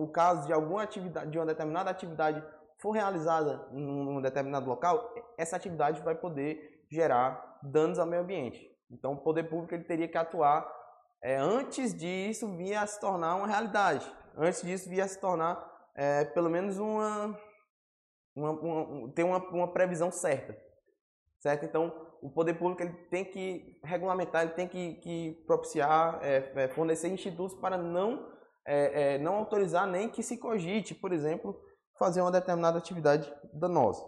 [0.00, 2.42] o caso de alguma atividade, de uma determinada atividade
[2.78, 8.66] for realizada em um determinado local, essa atividade vai poder gerar danos ao meio ambiente.
[8.90, 10.66] Então, o poder público ele teria que atuar
[11.22, 16.24] é, antes disso vir a se tornar uma realidade antes disso via se tornar é,
[16.24, 17.38] pelo menos uma,
[18.34, 20.56] uma, uma ter uma, uma, previsão certa,
[21.38, 21.64] certo?
[21.64, 26.68] Então o poder público ele tem que regulamentar, ele tem que, que propiciar, é, é,
[26.68, 28.30] fornecer institutos para não,
[28.66, 31.58] é, é, não autorizar nem que se cogite, por exemplo,
[31.98, 34.02] fazer uma determinada atividade danosa.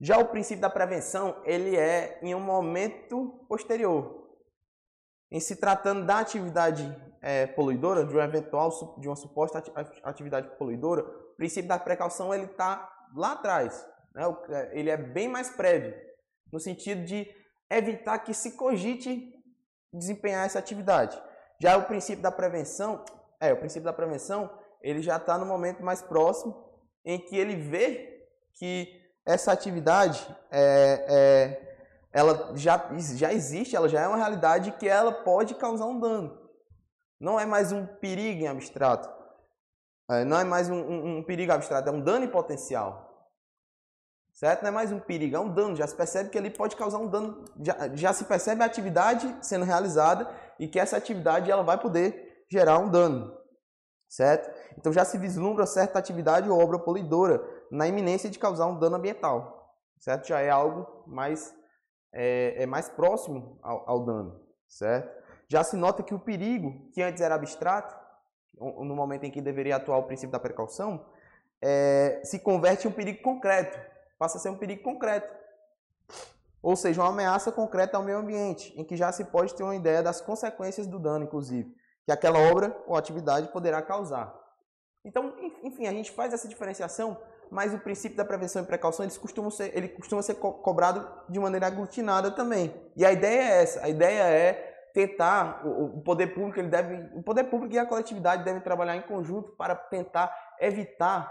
[0.00, 4.25] Já o princípio da prevenção, ele é em um momento posterior.
[5.30, 6.84] Em se tratando da atividade
[7.20, 9.62] é, poluidora, de uma eventual, de uma suposta
[10.02, 13.86] atividade poluidora, o princípio da precaução ele está lá atrás.
[14.14, 14.22] Né?
[14.50, 15.94] É, ele é bem mais prévio,
[16.52, 17.28] no sentido de
[17.70, 19.32] evitar que se cogite
[19.92, 21.20] desempenhar essa atividade.
[21.60, 23.04] Já o princípio da prevenção,
[23.40, 24.50] é, o princípio da prevenção,
[24.82, 26.64] ele já está no momento mais próximo
[27.04, 31.75] em que ele vê que essa atividade é, é,
[32.16, 36.40] ela já, já existe, ela já é uma realidade que ela pode causar um dano.
[37.20, 39.06] Não é mais um perigo em abstrato.
[40.10, 43.06] É, não é mais um, um, um perigo abstrato, é um dano em potencial.
[44.32, 44.62] Certo?
[44.62, 45.76] Não é mais um perigo, é um dano.
[45.76, 47.44] Já se percebe que ele pode causar um dano.
[47.60, 50.26] Já, já se percebe a atividade sendo realizada
[50.58, 53.36] e que essa atividade ela vai poder gerar um dano.
[54.08, 54.50] Certo?
[54.78, 58.96] Então já se vislumbra certa atividade ou obra poluidora na iminência de causar um dano
[58.96, 59.74] ambiental.
[59.98, 60.28] Certo?
[60.28, 61.54] Já é algo mais,
[62.16, 64.40] é, é mais próximo ao, ao dano.
[64.68, 65.24] Certo?
[65.48, 67.94] Já se nota que o perigo, que antes era abstrato,
[68.58, 71.06] no momento em que deveria atuar o princípio da precaução,
[71.62, 73.78] é, se converte em um perigo concreto
[74.18, 75.34] passa a ser um perigo concreto.
[76.62, 79.76] Ou seja, uma ameaça concreta ao meio ambiente, em que já se pode ter uma
[79.76, 81.72] ideia das consequências do dano, inclusive,
[82.04, 84.34] que aquela obra ou atividade poderá causar.
[85.04, 87.16] Então, enfim, a gente faz essa diferenciação,
[87.50, 91.06] mas o princípio da prevenção e precaução eles costumam ser, ele costuma ser co cobrado
[91.28, 92.74] de maneira aglutinada também.
[92.96, 97.22] E a ideia é essa, a ideia é tentar, o, poder público ele deve, o
[97.22, 101.30] poder público e a coletividade devem trabalhar em conjunto para tentar evitar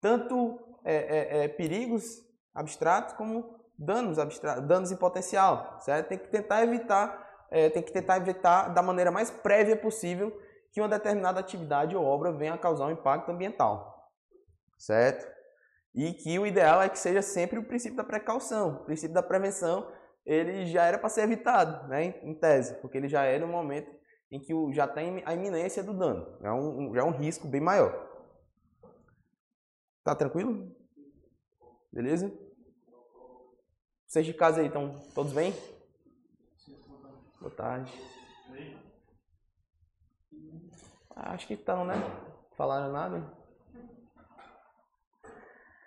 [0.00, 2.04] tanto é, é, é, perigos
[2.54, 6.08] abstratos como danos abstratos, danos em potencial, certo?
[6.08, 10.32] Tem que tentar evitar, é, tem que tentar evitar da maneira mais prévia possível
[10.72, 13.97] que uma determinada atividade ou obra venha a causar um impacto ambiental,
[14.78, 15.26] certo?
[15.94, 19.22] E que o ideal é que seja sempre o princípio da precaução, o princípio da
[19.22, 19.92] prevenção,
[20.24, 23.90] ele já era para ser evitado, né, em tese, porque ele já é no momento
[24.30, 27.60] em que já tem a iminência do dano, é um, já é um risco bem
[27.60, 28.06] maior.
[30.04, 30.74] Tá tranquilo?
[31.92, 32.32] Beleza?
[34.06, 35.54] Vocês de casa aí estão todos bem?
[37.40, 37.92] Boa tarde.
[41.14, 41.94] Acho que estão, né?
[42.56, 43.37] Falaram nada?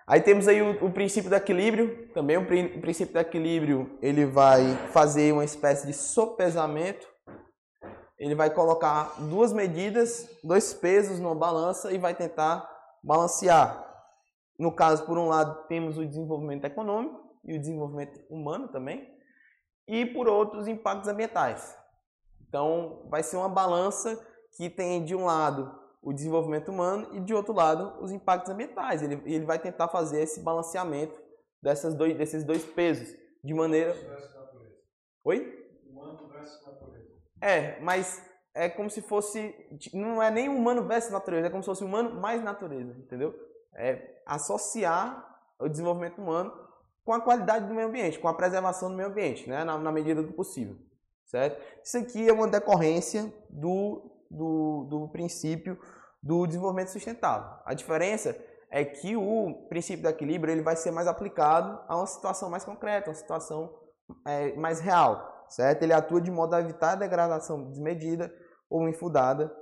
[0.07, 2.09] Aí temos aí o, o, princípio do equilíbrio.
[2.13, 7.07] Também o, o princípio do equilíbrio, ele vai fazer uma espécie de sopesamento.
[8.17, 12.69] Ele vai colocar duas medidas, dois pesos numa balança e vai tentar
[13.03, 13.87] balancear.
[14.59, 19.09] No caso, por um lado, temos o desenvolvimento econômico e o desenvolvimento humano também,
[19.87, 21.75] e por outro, os impactos ambientais.
[22.47, 24.19] Então, vai ser uma balança
[24.55, 29.01] que tem de um lado o desenvolvimento humano e de outro lado os impactos ambientais.
[29.01, 31.19] Ele, ele vai tentar fazer esse balanceamento
[31.61, 33.95] dessas dois, desses dois pesos de maneira.
[35.23, 35.69] Oi?
[35.87, 37.11] Humano versus natureza.
[37.39, 38.21] É, mas
[38.53, 39.53] é como se fosse.
[39.93, 43.33] Não é nem humano versus natureza, é como se fosse humano mais natureza, entendeu?
[43.75, 45.27] É, associar
[45.59, 46.51] o desenvolvimento humano
[47.03, 49.91] com a qualidade do meio ambiente, com a preservação do meio ambiente, né, na, na
[49.91, 50.77] medida do possível.
[51.25, 51.61] Certo?
[51.83, 55.77] Isso aqui é uma decorrência do, do, do princípio
[56.23, 57.59] do desenvolvimento sustentável.
[57.65, 58.35] A diferença
[58.69, 62.63] é que o princípio do equilíbrio ele vai ser mais aplicado a uma situação mais
[62.63, 63.73] concreta, uma situação
[64.25, 65.83] é, mais real, certo?
[65.83, 68.33] Ele atua de modo a evitar a degradação desmedida
[68.69, 69.53] ou infundada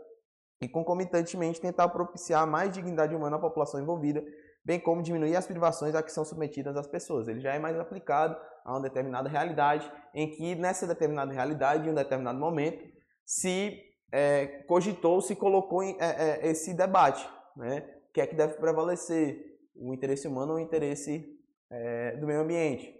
[0.62, 4.24] e concomitantemente tentar propiciar mais dignidade humana à população envolvida,
[4.64, 7.28] bem como diminuir as privações a que são submetidas as pessoas.
[7.28, 11.92] Ele já é mais aplicado a uma determinada realidade, em que nessa determinada realidade, em
[11.92, 12.84] um determinado momento,
[13.26, 17.88] se é, cogitou, se colocou em, é, é, esse debate, né?
[18.10, 22.41] O que é que deve prevalecer, o interesse humano ou o interesse é, do meio
[22.41, 22.93] ambiente,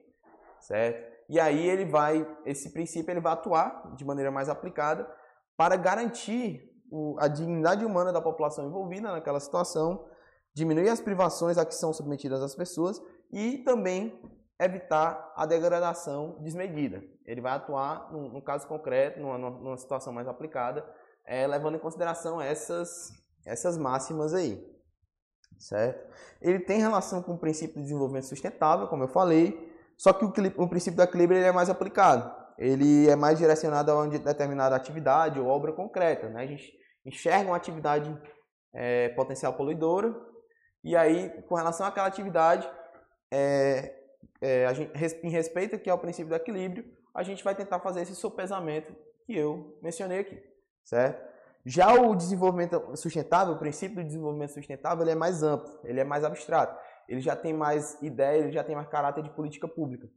[0.62, 1.10] certo?
[1.28, 5.10] E aí ele vai, esse princípio ele vai atuar de maneira mais aplicada
[5.58, 10.06] para garantir o, a dignidade humana da população envolvida naquela situação,
[10.54, 14.20] diminuir as privações a que são submetidas as pessoas e também
[14.60, 17.02] evitar a degradação desmedida.
[17.26, 20.86] Ele vai atuar, num, num caso concreto, numa, numa, situação mais aplicada,
[21.30, 23.12] é, levando em consideração essas,
[23.46, 24.60] essas máximas aí.
[25.60, 26.10] Certo?
[26.42, 30.34] Ele tem relação com o princípio de desenvolvimento sustentável, como eu falei, só que o,
[30.64, 32.34] o princípio do equilíbrio ele é mais aplicado.
[32.58, 36.28] Ele é mais direcionado a uma determinada atividade ou obra concreta.
[36.30, 36.42] Né?
[36.42, 36.74] A gente
[37.06, 38.18] enxerga uma atividade
[38.74, 40.14] é, potencial poluidora
[40.84, 42.70] e aí, com relação àquela atividade,
[43.32, 43.94] é,
[44.42, 44.92] é, a gente,
[45.24, 49.36] em respeito aqui ao princípio do equilíbrio, a gente vai tentar fazer esse sopesamento que
[49.36, 50.42] eu mencionei aqui,
[50.90, 51.30] certo?
[51.66, 56.04] Já o desenvolvimento sustentável, o princípio do desenvolvimento sustentável, ele é mais amplo, ele é
[56.04, 56.76] mais abstrato,
[57.08, 60.10] ele já tem mais ideia, ele já tem mais caráter de política pública,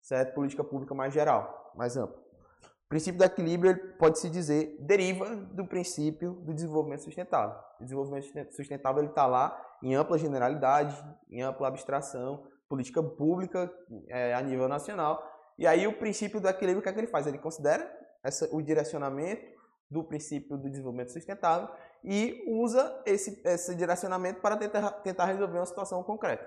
[0.00, 0.34] certo?
[0.34, 2.22] Política pública mais geral, mais ampla.
[2.62, 7.58] O princípio do equilíbrio, pode-se dizer, deriva do princípio do desenvolvimento sustentável.
[7.80, 10.94] O desenvolvimento sustentável está lá em ampla generalidade,
[11.28, 13.72] em ampla abstração, política pública
[14.08, 15.20] é, a nível nacional.
[15.58, 17.26] E aí o princípio do equilíbrio, o que é que ele faz?
[17.26, 17.90] Ele considera
[18.22, 19.53] essa, o direcionamento
[19.94, 21.68] do princípio do desenvolvimento sustentável
[22.02, 26.44] e usa esse, esse direcionamento para tentar, tentar resolver uma situação concreta.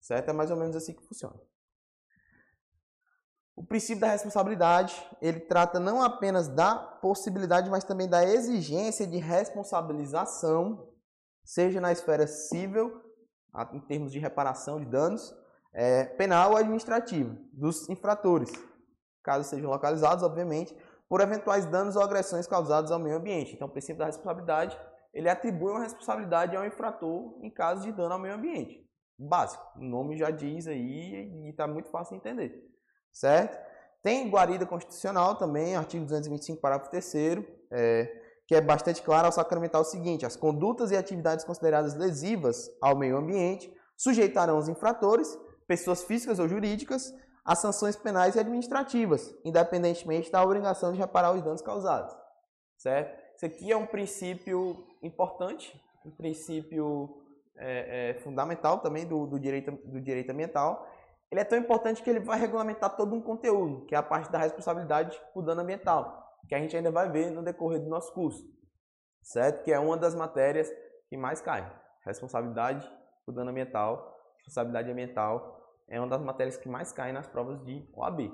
[0.00, 0.28] Certo?
[0.28, 1.40] É mais ou menos assim que funciona.
[3.54, 9.18] O princípio da responsabilidade, ele trata não apenas da possibilidade, mas também da exigência de
[9.18, 10.92] responsabilização,
[11.44, 13.00] seja na esfera civil,
[13.72, 15.32] em termos de reparação de danos,
[15.72, 18.50] é, penal ou administrativa, dos infratores,
[19.22, 20.76] caso sejam localizados, obviamente,
[21.12, 23.52] por eventuais danos ou agressões causados ao meio ambiente.
[23.52, 24.78] Então, o princípio da responsabilidade,
[25.12, 28.82] ele atribui uma responsabilidade ao infrator em caso de dano ao meio ambiente.
[29.18, 32.64] Básico, o nome já diz aí e está muito fácil de entender,
[33.12, 33.58] certo?
[34.02, 37.14] Tem guarida constitucional também, artigo 225, parágrafo 3
[37.70, 38.10] é,
[38.48, 42.96] que é bastante claro ao sacramentar o seguinte, as condutas e atividades consideradas lesivas ao
[42.96, 47.12] meio ambiente sujeitarão os infratores, pessoas físicas ou jurídicas,
[47.44, 52.16] as sanções penais e administrativas, independentemente da obrigação de reparar os danos causados.
[52.76, 53.20] Certo?
[53.36, 57.22] Isso aqui é um princípio importante, um princípio
[57.56, 60.86] é, é, fundamental também do, do, direito, do direito ambiental.
[61.30, 64.30] Ele é tão importante que ele vai regulamentar todo um conteúdo, que é a parte
[64.30, 68.12] da responsabilidade por dano ambiental, que a gente ainda vai ver no decorrer do nosso
[68.12, 68.44] curso.
[69.22, 69.62] Certo?
[69.62, 70.70] Que é uma das matérias
[71.08, 71.72] que mais cai.
[72.04, 72.88] Responsabilidade
[73.24, 75.61] por dano ambiental, responsabilidade ambiental
[75.92, 78.32] é uma das matérias que mais caem nas provas de OAB.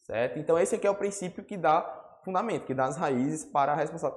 [0.00, 0.38] Certo?
[0.38, 1.82] Então esse aqui é o princípio que dá
[2.24, 4.08] fundamento, que dá as raízes para a, responsa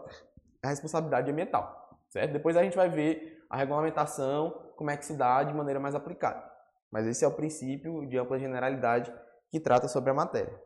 [0.63, 1.99] a responsabilidade ambiental.
[2.09, 2.31] Certo?
[2.31, 5.93] Depois a gente vai ver a regulamentação, como é que se dá de maneira mais
[5.93, 6.41] aplicada.
[6.89, 9.13] Mas esse é o princípio de ampla generalidade
[9.51, 10.57] que trata sobre a matéria.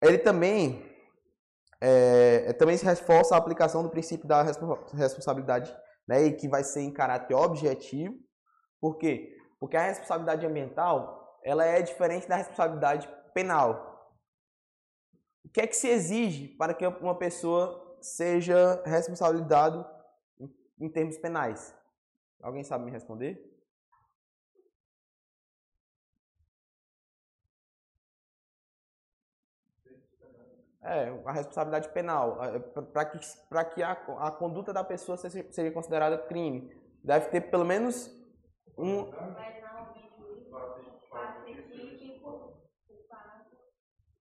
[0.00, 0.88] Ele também,
[1.80, 5.74] é, também se reforça a aplicação do princípio da responsabilidade,
[6.06, 8.14] né, e que vai ser em caráter objetivo.
[8.80, 9.41] Por quê?
[9.62, 14.12] Porque a responsabilidade ambiental, ela é diferente da responsabilidade penal.
[15.44, 19.88] O que é que se exige para que uma pessoa seja responsabilizado
[20.80, 21.72] em termos penais?
[22.42, 23.40] Alguém sabe me responder?
[30.82, 32.40] É, a responsabilidade penal.
[32.92, 36.68] Para que, pra que a, a conduta da pessoa seja, seja considerada crime,
[37.04, 38.20] deve ter pelo menos
[38.78, 39.10] um,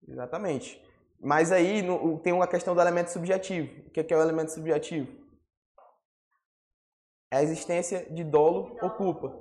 [0.08, 0.82] Exatamente.
[1.20, 3.88] Mas aí no, tem uma questão do elemento subjetivo.
[3.88, 5.22] O que é, que é o elemento subjetivo?
[7.32, 9.34] É a existência de dolo ou culpa.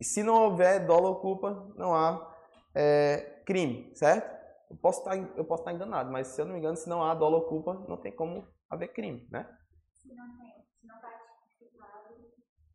[0.00, 2.34] E se não houver dolo ou culpa, não há
[2.74, 4.40] é, crime, certo?
[4.70, 7.02] Eu posso, estar, eu posso estar enganado, mas se eu não me engano, se não
[7.02, 9.46] há dolo ou culpa, não tem como haver crime, né?
[9.92, 11.09] Se não tem, se não está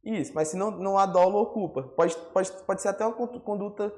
[0.05, 3.15] Isso, mas se não, não há dolo ou culpa, pode, pode, pode ser até uma
[3.39, 3.91] conduta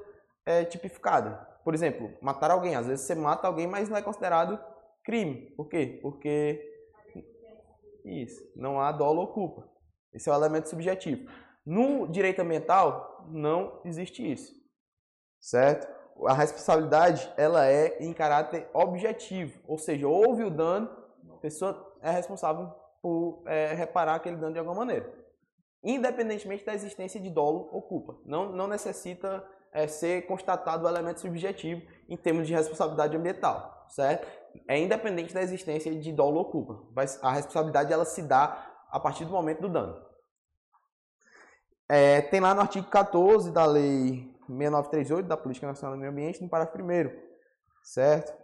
[0.46, 1.46] é, tipificada.
[1.62, 2.74] Por exemplo, matar alguém.
[2.74, 4.58] Às vezes você mata alguém, mas não é considerado
[5.04, 5.52] crime.
[5.54, 5.98] Por quê?
[6.00, 6.66] Porque
[8.06, 9.68] isso, não há dolo ou culpa.
[10.14, 11.30] Esse é o elemento subjetivo.
[11.66, 14.54] No direito ambiental, não existe isso.
[15.38, 15.86] Certo?
[16.26, 19.60] A responsabilidade, ela é em caráter objetivo.
[19.68, 20.88] Ou seja, houve o dano,
[21.34, 25.27] a pessoa é responsável por é, reparar aquele dano de alguma maneira.
[25.82, 28.16] Independentemente da existência de dolo ou culpa.
[28.24, 34.26] Não, não necessita é, ser constatado o elemento subjetivo em termos de responsabilidade ambiental, certo?
[34.66, 36.82] É independente da existência de dolo ou culpa.
[37.22, 40.04] A responsabilidade ela se dá a partir do momento do dano.
[41.88, 46.42] É, tem lá no artigo 14 da Lei 6938 da Política Nacional do Meio Ambiente,
[46.42, 47.28] no parágrafo 1
[47.82, 48.36] certo?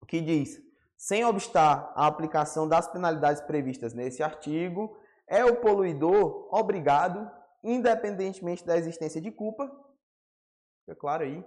[0.00, 0.58] O que diz?
[0.96, 4.96] Sem obstar a aplicação das penalidades previstas nesse artigo,
[5.28, 7.30] é o poluidor obrigado,
[7.62, 9.70] independentemente da existência de culpa,
[10.80, 11.44] fica claro aí,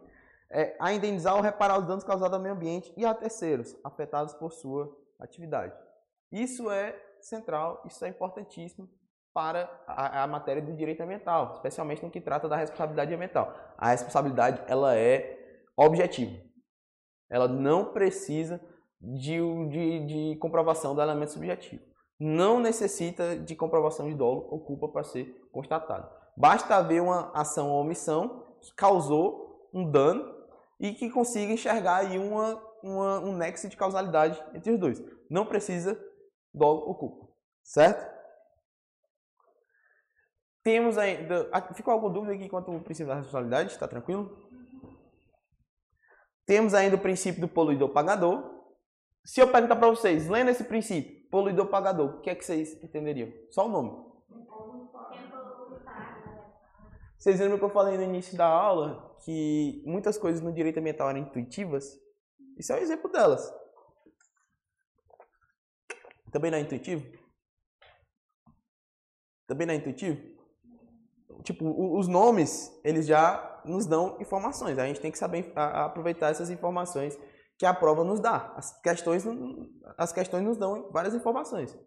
[0.49, 4.33] é, a indenizar ou reparar os danos causados ao meio ambiente e a terceiros afetados
[4.33, 5.73] por sua atividade.
[6.31, 8.89] Isso é central, isso é importantíssimo
[9.33, 13.55] para a, a, matéria do direito ambiental, especialmente no que trata da responsabilidade ambiental.
[13.77, 16.37] A responsabilidade ela é objetiva.
[17.29, 18.59] Ela não precisa
[18.99, 21.90] de, de, de comprovação do elemento subjetivo.
[22.23, 26.07] Não necessita de comprovação de dolo ou culpa para ser constatado.
[26.37, 30.31] Basta haver uma ação ou omissão que causou um dano
[30.79, 35.03] e que consiga enxergar aí uma, uma, um nexo de causalidade entre os dois.
[35.31, 35.99] Não precisa
[36.53, 37.27] dolo ou culpa,
[37.63, 38.07] certo?
[40.63, 41.49] Temos ainda.
[41.73, 43.71] Ficou alguma dúvida aqui quanto ao princípio da responsabilidade?
[43.71, 44.47] Está tranquilo?
[46.45, 48.61] Temos ainda o princípio do poluidor-pagador.
[49.25, 53.31] Se eu perguntar para vocês, lendo esse princípio, poluidor-pagador, o que é que vocês entenderiam?
[53.49, 54.11] Só o nome.
[57.17, 61.09] Vocês lembram que eu falei no início da aula que muitas coisas no direito ambiental
[61.09, 61.99] eram intuitivas?
[62.57, 63.51] Isso é um exemplo delas.
[66.31, 67.05] Também não é intuitivo?
[69.47, 70.19] Também não é intuitivo?
[71.43, 74.77] Tipo, os nomes, eles já nos dão informações.
[74.77, 77.17] A gente tem que saber aproveitar essas informações
[77.61, 78.51] que a prova nos dá.
[78.55, 79.23] As questões,
[79.95, 81.77] as questões nos dão várias informações.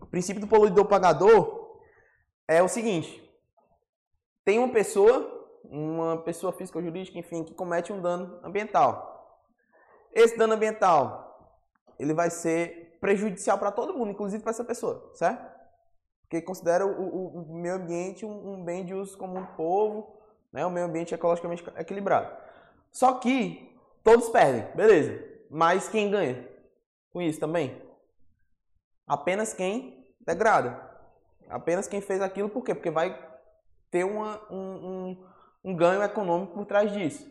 [0.00, 1.82] O princípio do poluidor pagador
[2.48, 3.22] é o seguinte:
[4.42, 9.38] tem uma pessoa, uma pessoa física ou jurídica, enfim, que comete um dano ambiental.
[10.14, 11.60] Esse dano ambiental,
[11.98, 15.46] ele vai ser prejudicial para todo mundo, inclusive para essa pessoa, certo?
[16.22, 20.17] Porque considera o, o, o meio ambiente um, um, bem de uso comum do povo,
[20.52, 20.64] né?
[20.64, 22.34] o meio ambiente ecologicamente equilibrado.
[22.90, 25.22] Só que todos perdem, beleza.
[25.50, 26.48] Mas quem ganha
[27.10, 27.80] com isso também?
[29.06, 30.86] Apenas quem degrada.
[31.48, 32.74] Apenas quem fez aquilo, por quê?
[32.74, 33.18] Porque vai
[33.90, 35.26] ter uma, um, um,
[35.64, 37.30] um ganho econômico por trás disso.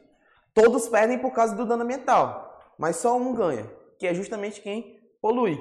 [0.53, 4.99] Todos perdem por causa do dano ambiental, mas só um ganha, que é justamente quem
[5.21, 5.55] polui.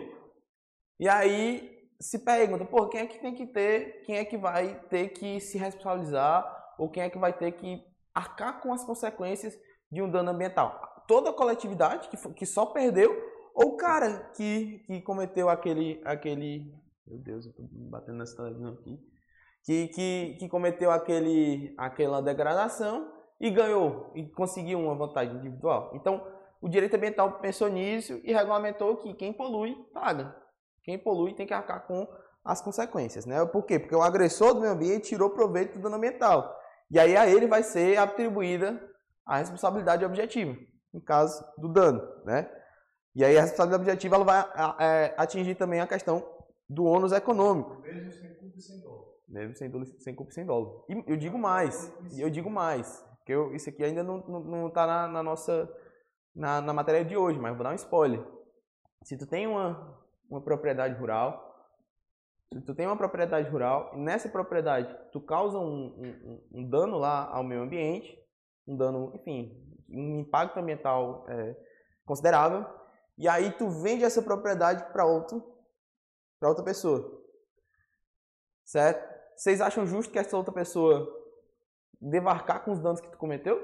[0.98, 4.80] E aí se pergunta, pô, quem é que tem que ter, quem é que vai
[4.88, 7.82] ter que se responsabilizar ou quem é que vai ter que
[8.14, 9.58] arcar com as consequências
[9.90, 10.80] de um dano ambiental?
[11.06, 13.14] Toda a coletividade que, que só perdeu
[13.54, 16.72] ou o cara que, que cometeu aquele, aquele...
[17.06, 19.00] Meu Deus, eu tô batendo nessa televisão aqui.
[19.64, 23.10] Que, que, que cometeu aquele, aquela degradação
[23.40, 25.90] e ganhou, e conseguiu uma vantagem individual.
[25.94, 26.26] Então,
[26.60, 30.34] o direito ambiental pensou nisso e regulamentou que quem polui, paga.
[30.82, 32.06] Quem polui tem que arcar com
[32.44, 33.26] as consequências.
[33.26, 33.44] Né?
[33.46, 33.78] Por quê?
[33.78, 36.56] Porque o agressor do meio ambiente tirou proveito do dano ambiental.
[36.90, 38.80] E aí a ele vai ser atribuída
[39.24, 40.56] a responsabilidade objetiva,
[40.92, 42.00] no caso do dano.
[42.24, 42.48] Né?
[43.14, 46.24] E aí a responsabilidade objetiva ela vai é, atingir também a questão
[46.68, 47.80] do ônus econômico.
[47.82, 49.06] Mesmo sem culpa e sem dolo.
[49.28, 50.84] Mesmo sem, sem culpa e sem dolo.
[50.88, 54.40] E eu digo mais, eu digo mais, que eu, isso aqui ainda não está não,
[54.40, 55.68] não tá na, na nossa
[56.34, 58.22] na, na matéria de hoje, mas vou dar um spoiler.
[59.02, 61.45] Se tu tem uma, uma propriedade rural,
[62.52, 66.96] se tu tem uma propriedade rural e nessa propriedade tu causa um, um, um dano
[66.96, 68.16] lá ao meio ambiente,
[68.66, 71.56] um dano, enfim, um impacto ambiental é,
[72.04, 72.64] considerável,
[73.18, 75.42] e aí tu vende essa propriedade para outro,
[76.38, 77.22] para outra pessoa,
[78.64, 79.16] certo?
[79.36, 81.06] Vocês acham justo que essa outra pessoa
[82.00, 83.58] devarcar com os danos que tu cometeu?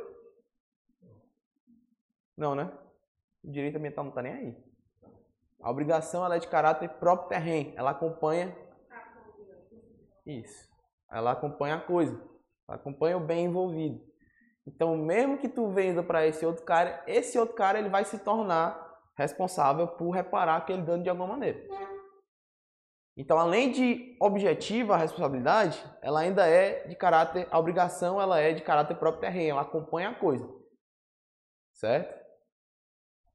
[2.37, 2.73] Não, né?
[3.45, 4.73] O direito ambiental não está nem aí.
[5.61, 7.73] A obrigação ela é de caráter próprio terreno.
[7.77, 8.57] Ela acompanha.
[10.27, 10.69] Isso.
[11.11, 12.15] Ela acompanha a coisa.
[12.69, 14.01] Ela acompanha o bem envolvido.
[14.67, 18.19] Então, mesmo que tu venda para esse outro cara, esse outro cara ele vai se
[18.19, 18.81] tornar
[19.17, 21.61] responsável por reparar aquele dano de alguma maneira.
[23.17, 28.53] Então, além de objetiva a responsabilidade, ela ainda é de caráter, a obrigação ela é
[28.53, 30.49] de caráter próprio terreno, ela acompanha a coisa.
[31.75, 32.23] Certo?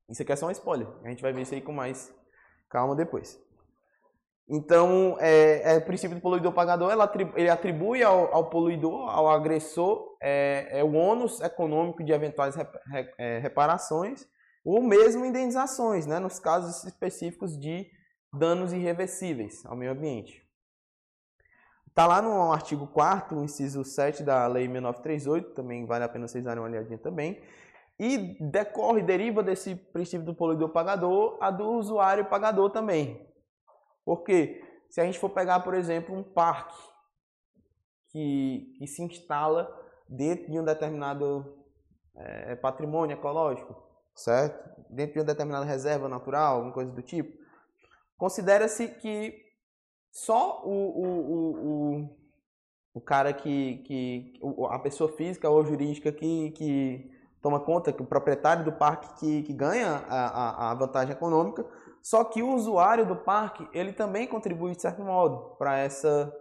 [0.09, 0.87] Isso aqui é só um spoiler.
[1.03, 2.15] A gente vai ver isso aí com mais
[2.69, 3.39] calma depois.
[4.49, 6.91] Então, é, é o princípio do poluidor-pagador,
[7.35, 12.55] ele atribui ao, ao, poluidor, ao agressor, é, é o ônus econômico de eventuais
[13.17, 14.25] é, reparações
[14.63, 17.89] ou mesmo indenizações, né, nos casos específicos de
[18.33, 20.45] danos irreversíveis ao meio ambiente.
[21.87, 26.43] Está lá no artigo 4 inciso 7 da Lei 6938, também vale a pena vocês
[26.43, 27.41] darem uma olhadinha também,
[27.99, 33.26] e decorre, deriva desse princípio do poluidor pagador a do usuário pagador também.
[34.07, 36.81] Porque se a gente for pegar, por exemplo, um parque
[38.09, 39.69] que, que se instala
[40.07, 41.57] dentro de um determinado
[42.15, 43.75] é, patrimônio ecológico,
[44.15, 44.57] certo?
[44.89, 47.37] Dentro de uma determinada reserva natural, alguma coisa do tipo,
[48.15, 49.35] considera-se que
[50.09, 52.17] só o, o, o,
[52.93, 54.39] o, cara que, que.
[54.69, 57.11] a pessoa física ou jurídica que, que
[57.41, 61.65] toma conta que o proprietário do parque que, que ganha a, a, a, vantagem econômica,
[62.01, 66.33] só que o usuário do parque ele também contribui de certo modo para essa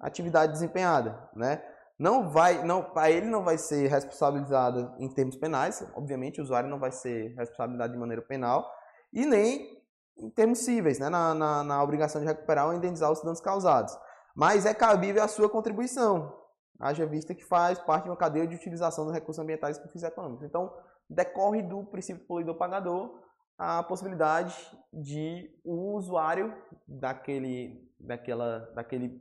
[0.00, 1.62] atividade desempenhada, né?
[1.96, 6.68] Não vai, não, para ele não vai ser responsabilizado em termos penais, obviamente o usuário
[6.68, 8.68] não vai ser responsabilizado de maneira penal
[9.12, 9.82] e nem
[10.18, 11.08] em termos cíveis, né?
[11.08, 13.96] Na, na, na obrigação de recuperar ou indenizar os danos causados.
[14.34, 16.32] Mas é cabível a sua contribuição,
[16.78, 20.02] haja vista que faz parte de uma cadeia de utilização dos recursos ambientais com fins
[20.02, 20.44] econômicos.
[20.44, 20.72] Então,
[21.08, 23.22] decorre do princípio poluidor-pagador
[23.56, 24.54] a possibilidade
[24.92, 26.54] de o usuário
[26.86, 29.20] daquele, daquela, daquele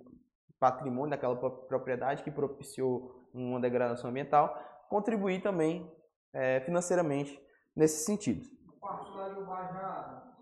[0.59, 4.57] patrimônio, daquela propriedade que propiciou uma degradação ambiental,
[4.89, 5.91] contribuir também
[6.33, 7.39] é, financeiramente
[7.75, 8.47] nesse sentido.
[8.81, 10.33] O Bajá,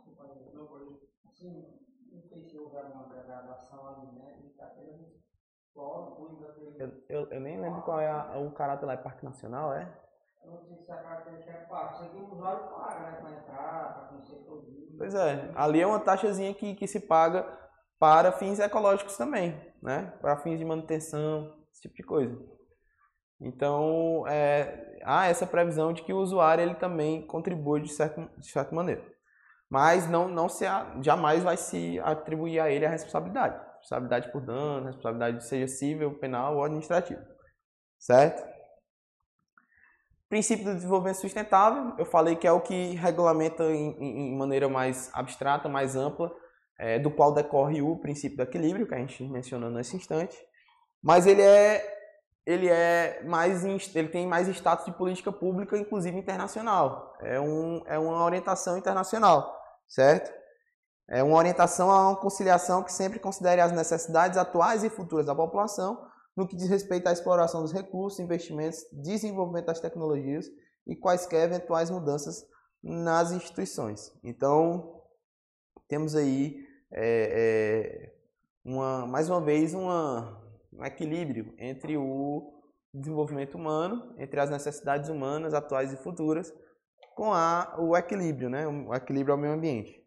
[1.28, 1.66] assim,
[2.12, 4.36] não sei se houver uma degradação ali, né?
[4.38, 5.22] Ele está tendo
[6.80, 9.88] eu, eu, eu, nem lembro qual é a, o caráter lá, é Parque Nacional, é?
[10.44, 11.94] Eu não sei se a característica é parque.
[11.96, 13.18] Isso aqui o usuário paga, né?
[13.22, 14.98] Para entrar, para conhecer mundo.
[14.98, 17.46] Pois é, ali é uma taxazinha que, que se paga
[18.00, 20.14] para fins ecológicos também, né?
[20.20, 22.38] Para fins de manutenção, esse tipo de coisa.
[23.40, 28.52] Então, é, há essa previsão de que o usuário ele também contribui de, certo, de
[28.52, 29.04] certa maneira.
[29.70, 30.66] Mas não, não se,
[31.02, 33.71] jamais vai se atribuir a ele a responsabilidade.
[33.82, 37.22] Responsabilidade por dano, responsabilidade seja civil, penal ou administrativa.
[38.00, 38.50] Certo?
[40.30, 45.10] Princípio do desenvolvimento sustentável, eu falei que é o que regulamenta em, em maneira mais
[45.14, 46.32] abstrata, mais ampla,
[46.80, 50.38] é, do qual decorre o princípio do equilíbrio, que a gente mencionou nesse instante.
[51.04, 52.00] Mas ele é
[52.46, 57.14] ele é mais ele tem mais status de política pública, inclusive internacional.
[57.22, 59.56] É, um, é uma orientação internacional,
[59.88, 60.41] certo?
[61.14, 65.36] É uma orientação a uma conciliação que sempre considere as necessidades atuais e futuras da
[65.36, 66.08] população
[66.38, 70.46] no que diz respeito à exploração dos recursos, investimentos, desenvolvimento das tecnologias
[70.88, 72.46] e quaisquer eventuais mudanças
[72.82, 74.10] nas instituições.
[74.24, 75.02] Então,
[75.90, 78.14] temos aí, é, é,
[78.64, 80.42] uma, mais uma vez, uma,
[80.72, 86.54] um equilíbrio entre o desenvolvimento humano, entre as necessidades humanas atuais e futuras,
[87.18, 88.66] com a, o equilíbrio, né?
[88.66, 90.01] o equilíbrio ao meio ambiente.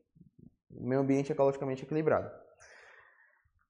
[0.76, 2.30] O meio ambiente ecologicamente equilibrado.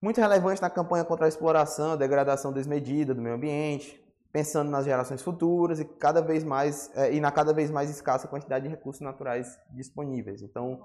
[0.01, 4.85] Muito relevante na campanha contra a exploração, a degradação desmedida do meio ambiente, pensando nas
[4.85, 8.69] gerações futuras e cada vez mais é, e na cada vez mais escassa quantidade de
[8.69, 10.43] recursos naturais disponíveis.
[10.43, 10.83] Então,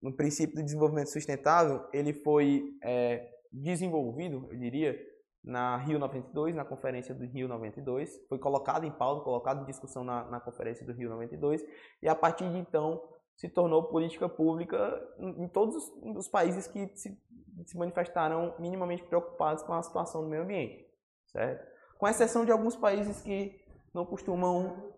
[0.00, 4.98] no princípio do desenvolvimento sustentável, ele foi é, desenvolvido, eu diria,
[5.44, 10.02] na Rio 92, na conferência do Rio 92, foi colocado em pauta, colocado em discussão
[10.02, 11.62] na, na conferência do Rio 92,
[12.00, 13.02] e a partir de então
[13.36, 15.74] se tornou política pública em, todos
[16.16, 17.18] os, países que se,
[17.66, 20.86] se, manifestaram minimamente preocupados com a situação do meio ambiente,
[21.26, 21.66] certo?
[21.98, 23.60] Com exceção de alguns países que
[23.94, 24.92] não costumam...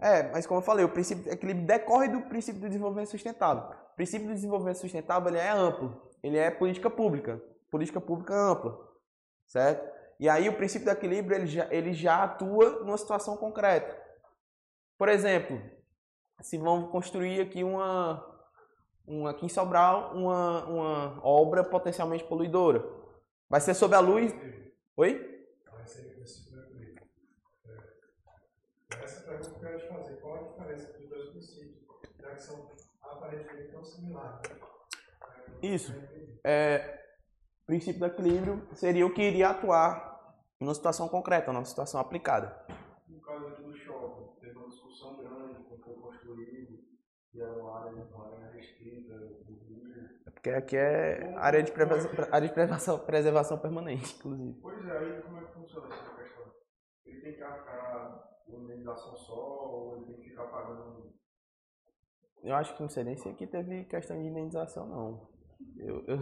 [0.00, 3.76] É, mas como eu falei, o princípio de equilíbrio decorre do princípio do desenvolvimento sustentável.
[3.92, 7.40] O princípio do desenvolvimento sustentável ele é amplo, ele é política pública
[7.72, 8.78] política pública ampla,
[9.46, 9.90] certo?
[10.20, 13.98] E aí o princípio do equilíbrio ele já, ele já atua numa situação concreta.
[14.98, 15.58] Por exemplo,
[16.42, 18.22] se vamos construir aqui uma,
[19.06, 22.84] uma aqui em Sobral uma, uma obra potencialmente poluidora,
[23.48, 24.34] vai ser sob a luz.
[24.96, 25.46] Oi?
[25.70, 26.20] Vai ser
[29.02, 31.86] Essa pergunta que eu quero te fazer, qual a diferença dos dois princípios,
[32.20, 32.68] já que são
[33.00, 34.50] aparentemente tão similares?
[35.62, 35.94] Isso.
[36.44, 37.02] É,
[37.62, 40.12] o princípio do equilíbrio seria o que iria atuar
[40.58, 42.66] numa situação concreta, numa situação aplicada.
[43.08, 46.32] No caso aqui do shopping, teve uma discussão grande quando foi construído, e era uma
[46.32, 46.82] área, uma área restrita do rio.
[50.26, 54.58] É porque aqui é área de, preservação, área de preservação, preservação permanente, inclusive.
[54.60, 56.52] Pois é, aí como é que funciona essa questão?
[57.06, 61.12] Ele tem que arcar uma indenização só, ou ele tem que ficar pagando
[62.42, 65.28] eu acho que não sei nem se aqui teve questão de indenização, não.
[65.76, 66.18] Eu, eu,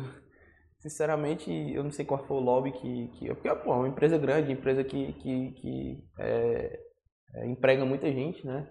[0.79, 3.09] sinceramente, eu não sei qual foi o lobby que.
[3.09, 6.81] que porque, pô, é uma empresa grande, empresa que, que, que é,
[7.37, 8.71] é, emprega muita gente, né?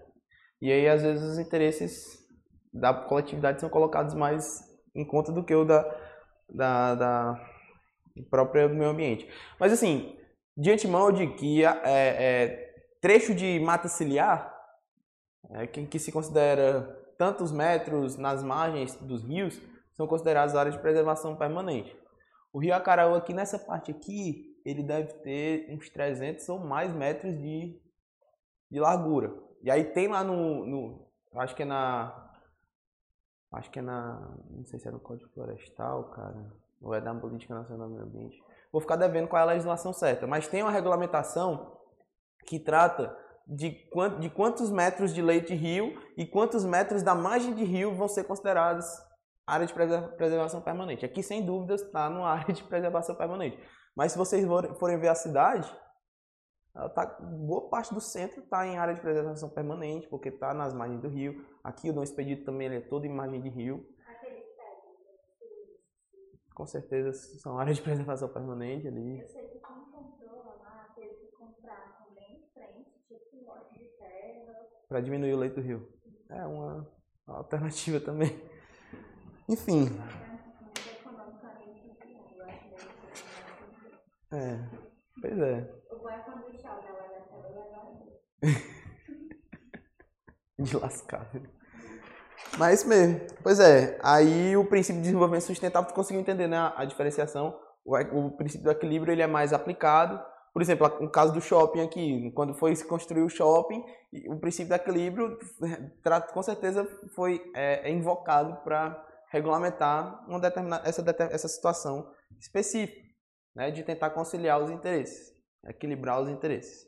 [0.62, 2.19] E aí, às vezes, os interesses
[2.72, 4.60] da coletividade são colocados mais
[4.94, 5.82] em conta do que o da,
[6.48, 7.40] da, da
[8.30, 9.28] própria meio ambiente.
[9.58, 10.16] Mas, assim,
[10.56, 14.54] de antemão, eu digo que é, é, trecho de mata ciliar,
[15.50, 16.82] é, que, que se considera
[17.18, 19.60] tantos metros nas margens dos rios,
[19.94, 21.94] são consideradas áreas de preservação permanente.
[22.52, 27.36] O rio Acaraú aqui nessa parte aqui, ele deve ter uns 300 ou mais metros
[27.38, 27.80] de,
[28.70, 29.32] de largura.
[29.62, 32.29] E aí tem lá no, no acho que é na
[33.52, 37.14] acho que é na, não sei se é no Código Florestal, cara, ou é da
[37.14, 38.42] Política Nacional do Meio Ambiente.
[38.72, 41.76] Vou ficar devendo qual é a legislação certa, mas tem uma regulamentação
[42.46, 47.54] que trata de, quant, de quantos metros de leite rio e quantos metros da margem
[47.54, 48.86] de rio vão ser considerados
[49.46, 49.74] área de
[50.16, 51.04] preservação permanente.
[51.04, 53.58] Aqui, sem dúvidas, está numa área de preservação permanente.
[53.96, 54.46] Mas se vocês
[54.78, 55.70] forem ver a cidade,
[56.72, 61.00] tá, boa parte do centro está em área de preservação permanente, porque está nas margens
[61.00, 61.44] do rio.
[61.62, 63.86] Aqui o Dom Expedito também é todo em margem de rio.
[66.54, 69.20] com certeza são áreas de preservação permanente ali.
[69.20, 73.78] Eu sei que quem comprou lá teve que comprar também em frente, tipo um lote
[73.78, 74.54] de terra.
[74.86, 75.88] para diminuir o leito do rio.
[76.28, 76.86] É uma,
[77.26, 78.28] uma alternativa também.
[79.48, 79.90] Enfim, meio
[84.30, 84.58] que- é,
[85.20, 85.79] pois é,
[87.44, 88.06] É legal.
[90.58, 91.30] de lascar.
[92.58, 93.20] Mas mesmo.
[93.42, 97.58] Pois é, aí o princípio de desenvolvimento sustentável, tu conseguiu entender, né, a, diferenciação.
[97.84, 100.20] O, o princípio do equilíbrio, ele é mais aplicado.
[100.52, 103.84] Por exemplo, no caso do shopping aqui, quando foi se construir o shopping,
[104.28, 105.38] o princípio do equilíbrio,
[106.34, 106.84] com certeza,
[107.14, 113.00] foi é, é invocado para regulamentar uma determinada, essa, essa situação específica,
[113.54, 115.32] né, de tentar conciliar os interesses,
[115.64, 116.86] equilibrar os interesses.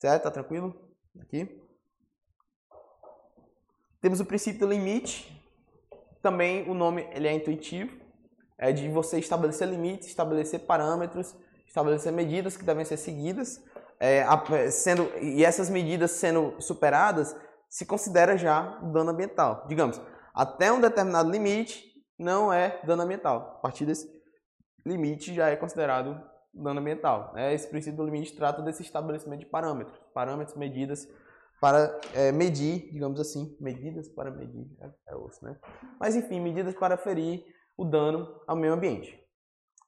[0.00, 0.24] Certo?
[0.24, 0.74] Tá tranquilo?
[1.20, 1.60] Aqui.
[4.00, 5.34] Temos o princípio do limite.
[6.22, 7.98] Também o nome ele é intuitivo.
[8.56, 11.34] É de você estabelecer limites, estabelecer parâmetros,
[11.66, 13.62] estabelecer medidas que devem ser seguidas.
[14.00, 17.36] É, a- sendo, e essas medidas sendo superadas,
[17.68, 19.66] se considera já dano ambiental.
[19.68, 20.00] Digamos,
[20.34, 21.84] até um determinado limite
[22.18, 23.56] não é dano ambiental.
[23.58, 24.08] A partir desse
[24.84, 26.20] limite já é considerado
[26.52, 27.32] dano ambiental.
[27.34, 27.54] né?
[27.54, 29.98] Esse princípio do limite trata desse estabelecimento de parâmetros.
[30.12, 31.08] Parâmetros, medidas
[31.60, 35.58] para é, medir, digamos assim, medidas para medir, é, é osso, né?
[35.98, 37.44] Mas enfim, medidas para ferir
[37.76, 39.18] o dano ao meio ambiente,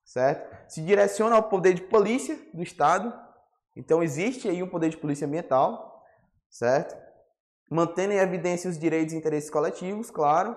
[0.04, 0.48] certo?
[0.68, 3.12] Se direciona ao poder de polícia do Estado,
[3.76, 6.04] então existe aí um poder de polícia ambiental,
[6.48, 6.96] certo?
[7.70, 10.56] Mantendo em evidência os direitos e interesses coletivos, claro,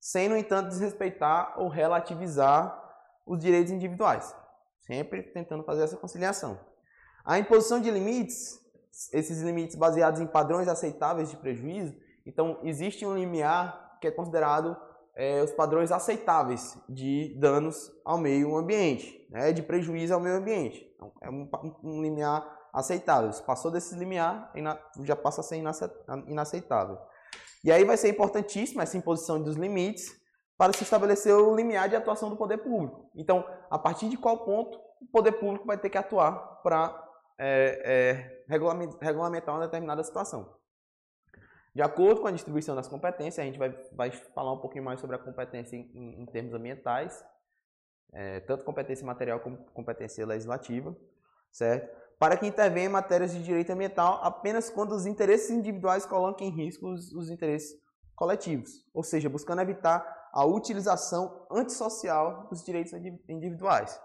[0.00, 2.76] sem, no entanto, desrespeitar ou relativizar
[3.26, 4.34] os direitos individuais,
[4.88, 6.58] sempre tentando fazer essa conciliação.
[7.24, 8.66] A imposição de limites
[9.12, 11.94] esses limites baseados em padrões aceitáveis de prejuízo.
[12.26, 14.76] Então, existe um limiar que é considerado
[15.14, 20.92] é, os padrões aceitáveis de danos ao meio ambiente, né, de prejuízo ao meio ambiente.
[20.94, 21.48] Então, é um,
[21.82, 23.32] um limiar aceitável.
[23.32, 25.90] Se passou desse limiar, é já passa a ser inace-
[26.26, 26.98] inaceitável.
[27.64, 30.17] E aí vai ser importantíssima essa imposição dos limites
[30.58, 33.08] para se estabelecer o limiar de atuação do poder público.
[33.14, 37.82] Então, a partir de qual ponto o poder público vai ter que atuar para é,
[37.84, 40.58] é, regulamen- regulamentar uma determinada situação.
[41.72, 44.98] De acordo com a distribuição das competências, a gente vai, vai falar um pouquinho mais
[44.98, 47.24] sobre a competência em- em termos ambientais,
[48.12, 50.96] é, tanto competência material como competência legislativa,
[51.52, 51.96] certo?
[52.18, 56.50] Para que intervenha em matérias de direito ambiental apenas quando os interesses individuais colocam em
[56.50, 57.80] risco os, os interesses
[58.16, 64.00] coletivos, ou seja, buscando evitar a utilização antissocial dos direitos indi- individuais,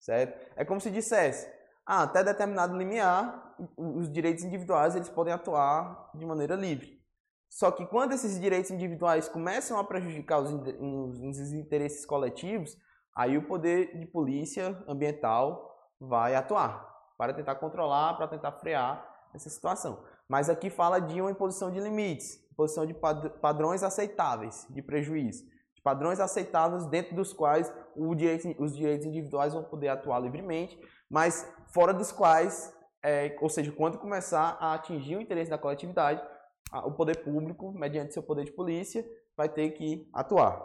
[0.00, 0.38] certo?
[0.56, 1.50] É como se dissesse,
[1.86, 7.00] ah, até determinado limiar, os direitos individuais eles podem atuar de maneira livre.
[7.48, 12.76] Só que quando esses direitos individuais começam a prejudicar os- os interesses coletivos,
[13.14, 19.50] aí o poder de polícia ambiental vai atuar para tentar controlar, para tentar frear essa
[19.50, 20.02] situação.
[20.26, 25.44] Mas aqui fala de uma imposição de limites, imposição de pad- padrões aceitáveis de prejuízo,
[25.74, 27.72] de padrões aceitáveis dentro dos quais
[28.14, 30.78] direito- os direitos individuais vão poder atuar livremente,
[31.10, 32.72] mas fora dos quais,
[33.02, 36.22] é, ou seja, quando começar a atingir o interesse da coletividade,
[36.70, 39.04] a- o poder público, mediante seu poder de polícia,
[39.36, 40.62] vai ter que atuar,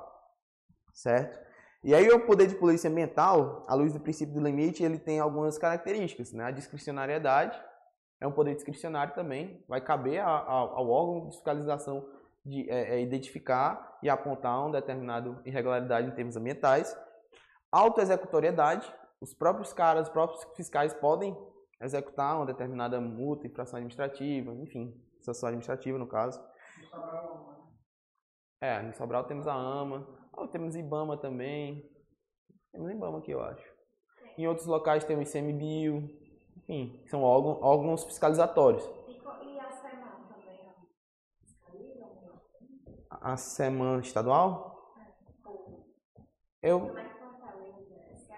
[0.94, 1.40] certo?
[1.84, 5.20] E aí o poder de polícia ambiental, à luz do princípio do limite, ele tem
[5.20, 6.44] algumas características, né?
[6.46, 7.58] A discricionariedade
[8.20, 12.08] é um poder discricionário também, vai caber a- a- ao órgão de fiscalização
[12.46, 16.98] de é, é, identificar e apontar uma determinada irregularidade em termos ambientais.
[17.72, 18.92] Autoexecutoriedade,
[19.22, 21.36] os próprios caras, os próprios fiscais podem
[21.82, 26.40] executar uma determinada multa, infração administrativa, enfim, sanção administrativa no caso.
[26.80, 27.58] No Sobral, né?
[28.62, 31.88] É, no Sobral temos a AMA, ah, temos IBAMA também.
[32.72, 33.64] Temos IBAMA aqui, eu acho.
[34.38, 36.10] Em outros locais tem o ICMBio,
[36.68, 38.84] enfim, são órgãos, órgãos fiscalizatórios.
[39.08, 40.74] E, a SEMAN também, ó.
[41.46, 42.10] Fiscalizam?
[43.10, 44.94] A SEMAN estadual?
[45.46, 45.86] Ou
[46.62, 47.02] Eu, é?
[47.02, 48.34] É lembro desse-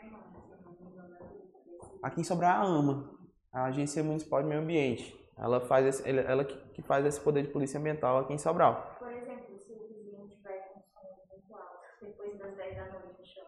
[2.04, 3.10] aqui em Sobral é a AMA,
[3.52, 5.18] a Agência Municipal de Meio Ambiente.
[5.38, 8.96] Ela, faz esse, ela que faz esse poder de polícia ambiental aqui em Sobral.
[9.00, 13.26] Por exemplo, se o vizinho tiver com som muito alto, depois das 10 da noite,
[13.26, 13.48] chama.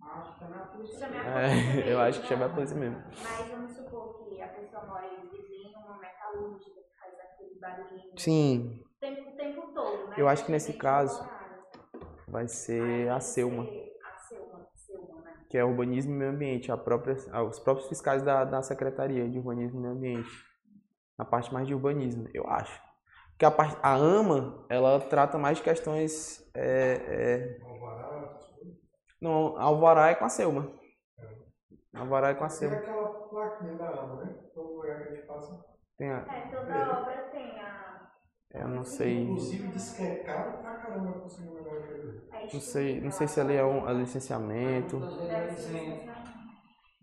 [0.00, 0.98] Acho que é na polícia.
[0.98, 3.02] Chama a É, polícia mesmo, eu acho que chama a polícia mesmo.
[3.22, 8.18] Mas vamos supor que a pessoa mora aí vizinho, uma metalúrgica, que faz aquele barulhinho
[8.18, 10.14] Sim, o tempo, o tempo todo, né?
[10.16, 11.28] Eu acho que nesse caso,
[12.28, 13.64] vai ser a Selma.
[13.64, 15.32] A Selma, Selma, né?
[15.50, 19.28] que é urbanismo e meio ambiente, a própria, ah, os próprios fiscais da, da Secretaria
[19.28, 20.30] de Urbanismo e Meio Ambiente,
[21.18, 22.80] a parte mais de urbanismo, eu acho.
[23.30, 27.68] Porque a, parte, a AMA, ela trata mais de questões é, é.
[29.20, 30.70] Não, Alvará é com a Selma.
[31.94, 32.76] Alvará é com a Tem Selma.
[32.76, 34.34] aquela plaquinha da AMA, né?
[34.54, 35.64] Todo lugar que a gente passa.
[35.96, 38.10] Tem a, É, toda obra tem a.
[38.54, 39.22] eu não sei.
[39.24, 42.28] Inclusive diz que é caro pra caramba conseguir um negócio daquele.
[42.30, 45.00] a Não sei, não sei se ali é um é licenciamento.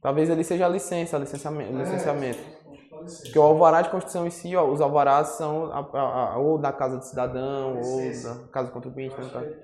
[0.02, 1.74] Talvez ali seja a licença, licenciamento.
[1.74, 2.65] licenciamento.
[3.24, 6.58] Porque o alvará de construção em si, ó, os alvarás são a- a- a- ou
[6.58, 9.40] da casa do cidadão, ou da casa do contribuinte, Eu né, tá?
[9.42, 9.56] é- anos,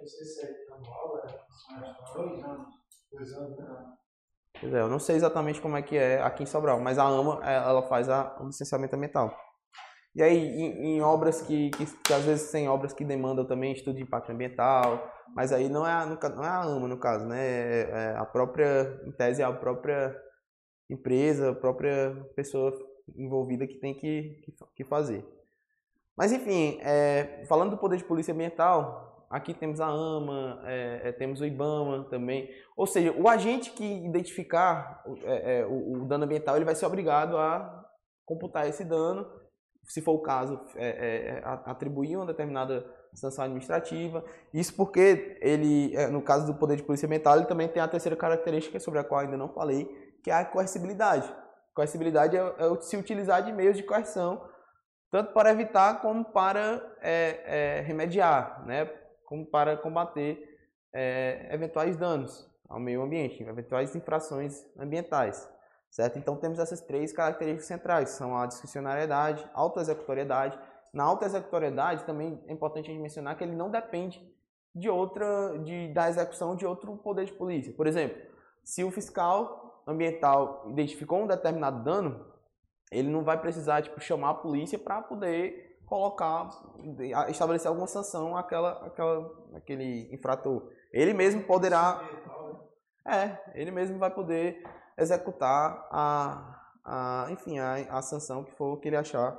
[3.57, 3.91] né?
[4.59, 7.03] Pois é, eu não sei exatamente como é que é aqui em Sobral, mas a
[7.05, 9.35] AMA, é, ela faz a, o licenciamento ambiental.
[10.15, 13.71] E aí, em, em obras que, que, que às vezes tem obras que demandam também
[13.73, 17.25] estudo de impacto ambiental, mas aí não é, a- não é a AMA, no caso,
[17.25, 17.39] né?
[17.39, 20.15] É, é a própria, em tese, é a própria
[20.89, 22.71] empresa, a própria pessoa
[23.15, 25.25] envolvida que tem que, que, que fazer.
[26.17, 31.11] Mas, enfim, é, falando do poder de polícia ambiental, aqui temos a AMA, é, é,
[31.13, 36.25] temos o IBAMA também, ou seja, o agente que identificar é, é, o, o dano
[36.25, 37.85] ambiental, ele vai ser obrigado a
[38.25, 39.25] computar esse dano,
[39.85, 42.85] se for o caso, é, atribuir uma determinada
[43.15, 44.23] sanção administrativa.
[44.53, 48.15] Isso porque ele, no caso do poder de polícia ambiental, ele também tem a terceira
[48.15, 49.85] característica sobre a qual ainda não falei,
[50.23, 51.33] que é a coercibilidade.
[51.73, 54.47] Coercibilidade é, é se utilizar de meios de coerção,
[55.09, 58.85] tanto para evitar como para é, é, remediar, né?
[59.25, 60.59] como para combater
[60.93, 65.49] é, eventuais danos ao meio ambiente, eventuais infrações ambientais.
[65.89, 66.17] Certo?
[66.17, 70.57] Então temos essas três características centrais, são a discricionariedade, autoexecutoriedade.
[70.93, 74.21] Na autoexecutoriedade também é importante a gente mencionar que ele não depende
[74.73, 77.73] de outra, de, da execução de outro poder de polícia.
[77.73, 78.21] Por exemplo,
[78.63, 82.25] se o fiscal ambiental identificou um determinado dano,
[82.91, 86.49] ele não vai precisar tipo, chamar a polícia para poder colocar,
[87.29, 90.69] estabelecer alguma sanção àquela, àquela, àquele infrator.
[90.91, 92.01] Ele mesmo poderá
[93.05, 94.63] é, ele mesmo vai poder
[94.97, 99.37] executar a, a enfim, a, a sanção que for que ele achar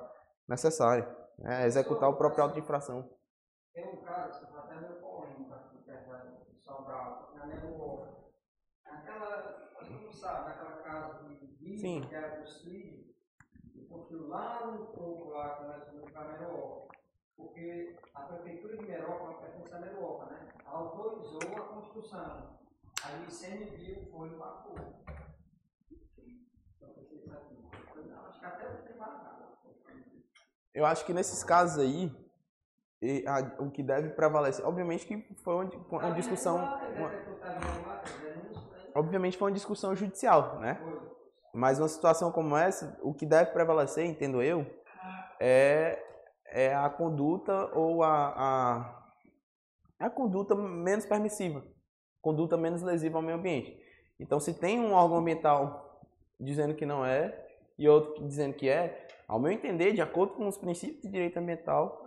[0.49, 1.09] necessária.
[1.38, 1.66] né?
[1.66, 3.09] executar o próprio auto de infração.
[3.72, 8.32] Tem um caso que foi até meio polêmico aqui perto de Sobral, na Nebuola.
[8.84, 12.01] Aquela, todo mundo sabe, aquela casa de Sim.
[12.03, 13.03] que era construída,
[13.74, 16.97] e construiu lá no topo, lá que nós fomos para Meroca.
[17.37, 20.49] Porque a prefeitura de Meroca não pertence a Meroca, né?
[20.64, 22.61] Autorizou a construção.
[23.05, 24.76] Aí o ICMBio foi e pagou.
[26.76, 27.59] Então, vocês sabem.
[30.72, 32.12] Eu Acho que o nesses casos aí,
[33.59, 35.64] o que deve prevalecer, obviamente que foi uma,
[35.99, 36.59] uma discussão,
[36.97, 37.12] uma-
[38.95, 40.78] obviamente foi uma discussão judicial, né?
[41.53, 44.66] Mas uma situação como essa, o que deve prevalecer, entendo eu,
[45.38, 46.03] é,
[46.46, 48.32] é a conduta ou a,
[50.00, 51.62] a, a conduta menos permissiva,
[52.22, 53.76] conduta menos lesiva ao meio ambiente.
[54.18, 56.00] Então, se tem um órgão ambiental
[56.40, 57.38] dizendo que não é
[57.78, 61.38] e outro dizendo que é, ao meu entender, de acordo com os princípios de direito
[61.38, 62.07] ambiental,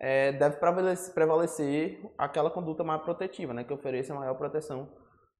[0.00, 4.92] é, deve prevalecer, aquela conduta mais protetiva, né, que ofereça maior proteção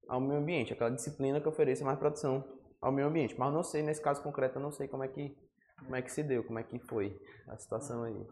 [0.08, 2.44] ao meio ambiente, aquela disciplina que ofereça mais proteção
[2.82, 3.38] ao meio ambiente.
[3.38, 5.34] Mas não sei, nesse caso concreto, eu não sei como é que,
[5.78, 7.18] como é que se deu, como é que foi
[7.48, 8.26] a situação aí.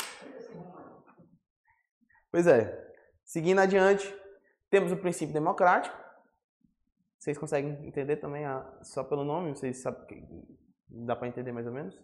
[2.30, 2.88] Pois é.
[3.24, 4.12] Seguindo adiante,
[4.68, 5.96] temos o princípio democrático.
[7.18, 9.55] Vocês conseguem entender também a- só pelo nome?
[9.55, 10.26] Vocês sabem
[10.88, 11.96] dá para entender mais ou menos?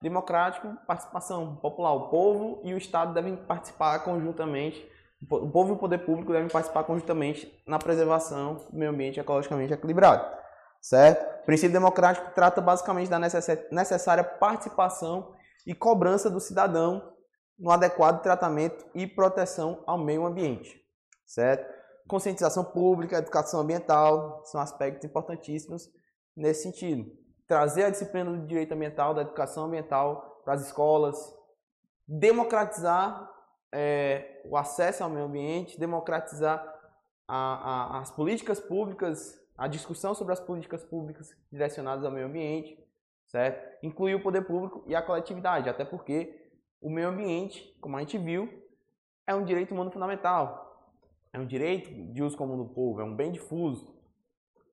[0.00, 1.92] Democrático, participação popular.
[1.92, 4.86] O povo e o Estado devem participar conjuntamente.
[5.28, 9.72] O povo e o poder público devem participar conjuntamente na preservação do meio ambiente ecologicamente
[9.72, 10.45] equilibrado.
[10.88, 11.40] Certo?
[11.42, 15.34] O princípio democrático trata basicamente da necessária participação
[15.66, 17.12] e cobrança do cidadão
[17.58, 20.80] no adequado tratamento e proteção ao meio ambiente,
[21.26, 21.66] certo?
[22.06, 25.90] Conscientização pública, educação ambiental são aspectos importantíssimos
[26.36, 27.10] nesse sentido.
[27.48, 31.16] Trazer a disciplina do direito ambiental, da educação ambiental para as escolas,
[32.06, 33.28] democratizar
[33.72, 36.64] é, o acesso ao meio ambiente, democratizar
[37.26, 42.78] a- a- as políticas públicas, a discussão sobre as políticas públicas direcionadas ao meio ambiente,
[43.26, 43.84] certo?
[43.84, 46.50] Incluir o poder público e a coletividade, até porque
[46.80, 48.48] o meio ambiente, como a gente viu,
[49.26, 50.64] é um direito humano fundamental.
[51.32, 53.94] É um direito de uso comum do povo, é um bem difuso.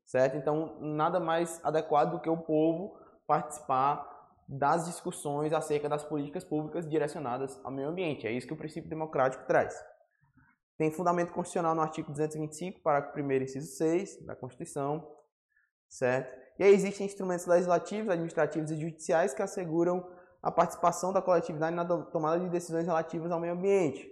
[0.06, 0.36] Certo?
[0.36, 4.12] Então, nada mais adequado do que o povo participar
[4.48, 8.28] das discussões acerca das políticas públicas direcionadas ao meio ambiente.
[8.28, 9.74] É isso que o princípio democrático traz.
[10.78, 15.08] Tem fundamento constitucional no artigo 225, parágrafo 1 inciso 6 da Constituição,
[15.88, 16.36] certo?
[16.58, 20.08] E aí existem instrumentos legislativos, administrativos e judiciais que asseguram
[20.42, 24.12] a participação da coletividade na tomada de decisões relativas ao meio ambiente.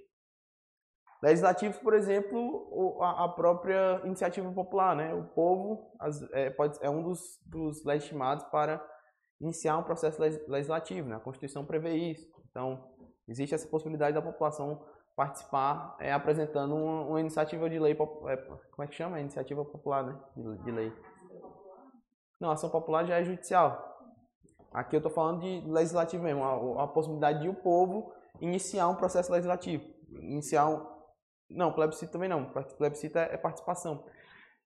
[1.22, 5.14] Legislativos, por exemplo, a própria iniciativa popular, né?
[5.14, 5.92] O povo
[6.34, 8.84] é, é um dos, dos legitimados para
[9.40, 11.18] iniciar um processo legis- legislativo, né?
[11.18, 12.28] A Constituição prevê isso.
[12.50, 12.92] Então,
[13.28, 14.84] existe essa possibilidade da população
[15.22, 19.20] participar é, apresentando uma, uma iniciativa de lei, pop- é, como é que chama?
[19.20, 20.20] Iniciativa popular, né?
[20.36, 20.92] De, de lei.
[22.40, 23.70] Não, ação popular já é judicial.
[24.74, 28.96] Aqui eu estou falando de legislativo mesmo, a, a possibilidade de o povo iniciar um
[28.96, 30.84] processo legislativo, iniciar um,
[31.52, 32.52] não, plebiscito também não.
[32.80, 34.04] Plebiscito é, é participação.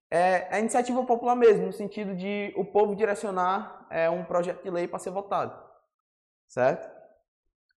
[0.10, 4.70] É, é iniciativa popular mesmo, no sentido de o povo direcionar é, um projeto de
[4.70, 5.54] lei para ser votado.
[6.48, 6.95] Certo?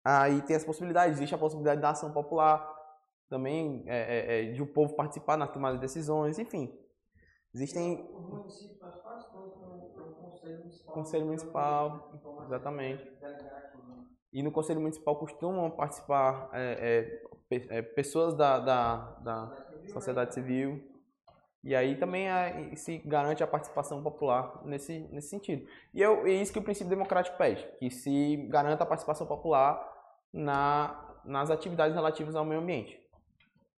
[0.08, 1.16] Aí tem as possibilidades.
[1.16, 2.64] Existe a possibilidade da ação popular,
[3.28, 6.72] também é, é, é, de o povo participar na tomada de decisões, enfim.
[7.52, 9.50] Existem Os municípios faz com o
[10.14, 10.92] Conselho Municipal.
[10.92, 13.12] Conselho Municipal, exatamente.
[14.32, 17.02] E no Conselho Municipal costumam participar é, é,
[17.48, 20.82] pe- é, pessoas da, da, da sociedade civil.
[21.64, 25.66] E aí também é, se garante a participação popular nesse, nesse sentido.
[25.92, 29.95] E é isso que o princípio democrático pede, que se garanta a participação popular
[30.36, 33.00] na, nas atividades relativas ao meio ambiente.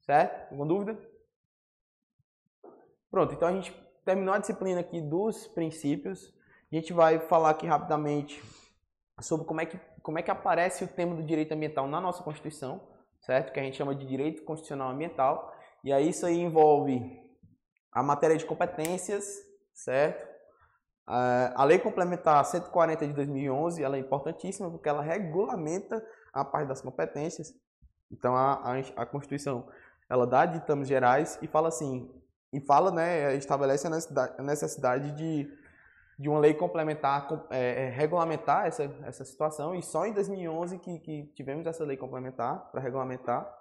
[0.00, 0.50] Certo?
[0.50, 0.98] Alguma dúvida?
[3.10, 3.72] Pronto, então a gente
[4.04, 6.34] terminou a disciplina aqui dos princípios.
[6.70, 8.42] A gente vai falar aqui rapidamente
[9.20, 12.22] sobre como é que, como é que aparece o tema do direito ambiental na nossa
[12.22, 12.80] Constituição,
[13.20, 13.52] certo?
[13.52, 15.54] Que a gente chama de direito constitucional ambiental.
[15.84, 17.00] E aí isso aí envolve
[17.92, 19.24] a matéria de competências,
[19.72, 20.26] certo?
[21.06, 26.04] Ah, A lei complementar 140 de 2011, ela é importantíssima porque ela regulamenta
[26.40, 27.54] a parte das competências.
[28.10, 29.68] Então a, a, a Constituição
[30.08, 32.10] ela dá ditames gerais e fala assim,
[32.52, 35.52] e fala, né, estabelece a necessidade, de,
[36.18, 40.78] de uma lei complementar, com- é, é, regulamentar essa, essa situação, e só em 2011
[40.78, 43.54] que, que tivemos essa lei complementar para regulamentar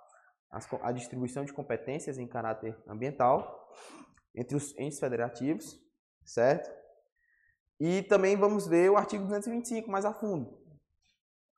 [0.49, 3.69] as a distribuição de competências em caráter ambiental
[4.34, 5.78] entre os entes federativos,
[6.23, 6.71] certo?
[7.80, 10.57] E também vamos ver o artigo 225 mais a fundo,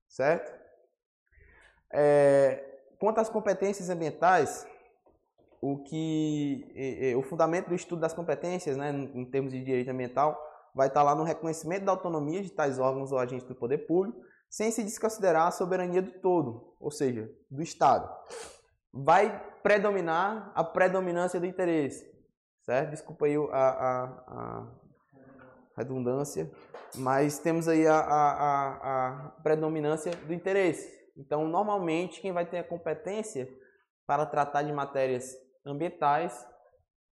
[0.08, 0.59] certo?
[1.92, 2.64] É,
[3.00, 4.68] quanto às competências ambientais,
[5.62, 9.90] o que é, é, o fundamento do estudo das competências, né, em termos de direito
[9.90, 10.38] ambiental,
[10.74, 14.22] vai estar lá no reconhecimento da autonomia de tais órgãos ou agentes do poder público,
[14.50, 18.10] sem se desconsiderar a soberania do todo, ou seja, do Estado.
[18.92, 22.10] Vai predominar a predominância do interesse,
[22.64, 22.92] certo?
[22.92, 24.68] Desculpa aí a, a, a
[25.78, 26.50] redundância,
[26.96, 30.99] mas temos aí a, a, a predominância do interesse.
[31.20, 33.48] Então, normalmente, quem vai ter a competência
[34.08, 36.48] para tratar de matérias ambientais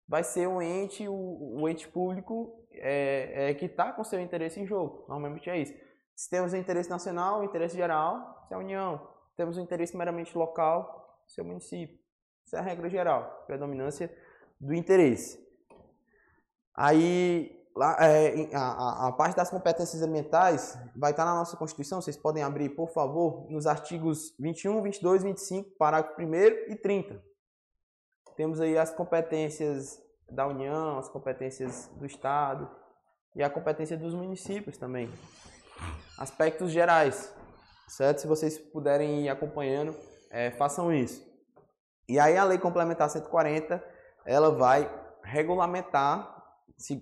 [0.06, 4.60] vai ser o ente, o, o ente público é, é, que está com seu interesse
[4.60, 5.06] em jogo.
[5.08, 5.72] Normalmente é isso.
[6.14, 8.98] Se temos o interesse nacional, o interesse geral, é a União.
[9.30, 11.98] Se temos o interesse meramente local, é o município.
[12.44, 14.14] Isso é a regra geral, predominância
[14.60, 15.42] do interesse.
[16.76, 22.16] Aí, lá, é, a- a parte das competências ambientais vai estar na nossa Constituição, vocês
[22.16, 27.20] podem abrir, por favor, nos artigos 21, 22, 25, parágrafo 1 e 30.
[28.36, 30.00] Temos aí as competências
[30.30, 32.68] da União, as competências do Estado
[33.36, 35.10] e a competência dos municípios também.
[36.18, 37.32] Aspectos gerais,
[37.88, 38.20] certo?
[38.20, 39.94] Se vocês puderem ir acompanhando,
[40.30, 41.22] é, façam isso.
[42.08, 43.82] E aí a Lei Complementar 140,
[44.24, 44.90] ela vai
[45.22, 46.33] regulamentar,
[46.76, 47.00] se,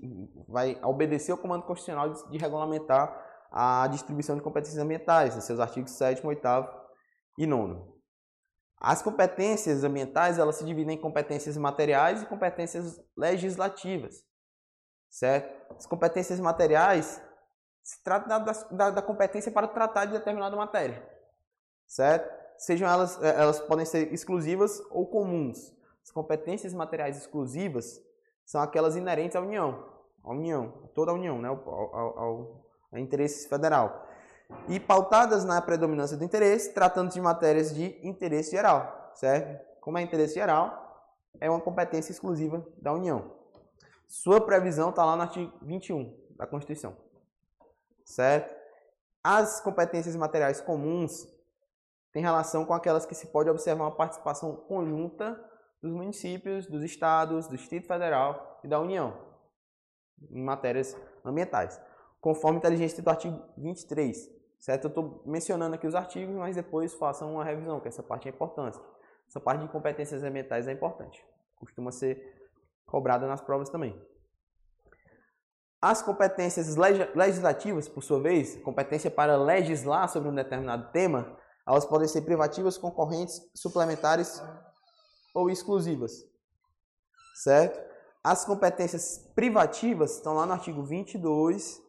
[0.48, 5.92] vai obedecer ao comando constitucional de, de regulamentar a distribuição de competências ambientais, seus artigos
[5.92, 6.42] 7 8
[7.38, 7.92] e 9
[8.84, 14.24] as competências ambientais, elas se dividem em competências materiais e competências legislativas,
[15.08, 15.76] certo?
[15.76, 17.22] As competências materiais
[17.80, 21.00] se trata da, da, da competência para tratar de determinada matéria,
[21.86, 22.28] certo?
[22.58, 25.72] Sejam elas, eh, elas podem ser exclusivas ou comuns.
[26.02, 28.00] As competências materiais exclusivas
[28.52, 29.82] são aquelas inerentes à União,
[30.22, 31.48] à União, toda a União, né?
[31.48, 34.06] ao, ao, ao, ao interesse federal
[34.68, 39.58] e pautadas na predominância do interesse, tratando de matérias de interesse geral, certo?
[39.80, 43.32] Como é interesse geral, é uma competência exclusiva da União.
[44.06, 46.94] Sua previsão está lá no artigo 21 da Constituição,
[48.04, 48.54] certo?
[49.24, 51.26] As competências materiais comuns
[52.12, 55.42] têm relação com aquelas que se pode observar uma participação conjunta
[55.82, 59.32] dos municípios, dos estados, do Distrito Federal e da União
[60.30, 61.80] em matérias ambientais,
[62.20, 64.30] conforme inteligência do artigo 23,
[64.60, 64.84] certo?
[64.84, 68.30] Eu estou mencionando aqui os artigos, mas depois façam uma revisão, que essa parte é
[68.30, 68.78] importante.
[69.28, 71.24] Essa parte de competências ambientais é importante.
[71.56, 72.50] Costuma ser
[72.86, 74.00] cobrada nas provas também.
[75.80, 81.84] As competências leg- legislativas, por sua vez, competência para legislar sobre um determinado tema, elas
[81.84, 84.40] podem ser privativas, concorrentes, suplementares
[85.34, 86.26] ou exclusivas?
[87.34, 87.80] Certo?
[88.22, 91.82] As competências privativas estão lá no artigo 22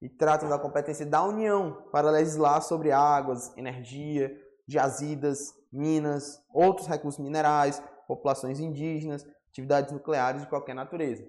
[0.00, 4.34] e tratam da competência da União para legislar sobre águas, energia,
[4.66, 11.28] jazidas, minas, outros recursos minerais, populações indígenas, atividades nucleares de qualquer natureza.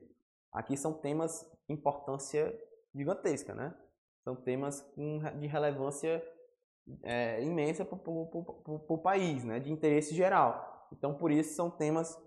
[0.52, 2.58] Aqui são temas de importância
[2.94, 3.74] gigantesca, né?
[4.24, 4.86] São temas
[5.40, 6.24] de relevância
[7.04, 9.60] é, imensa para o país, né?
[9.60, 10.79] de interesse geral.
[10.92, 12.18] Então, por isso, são temas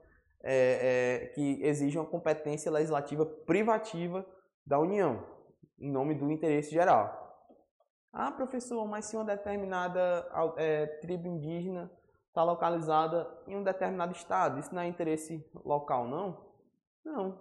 [0.43, 4.27] é, é, que exigem uma competência legislativa privativa
[4.67, 5.25] da União,
[5.79, 7.21] em nome do interesse geral.
[8.13, 11.91] Ah, professor, mas se uma determinada é, tribo indígena
[12.29, 16.53] está localizada em um determinado estado, isso não é interesse local, não?
[17.05, 17.39] Não.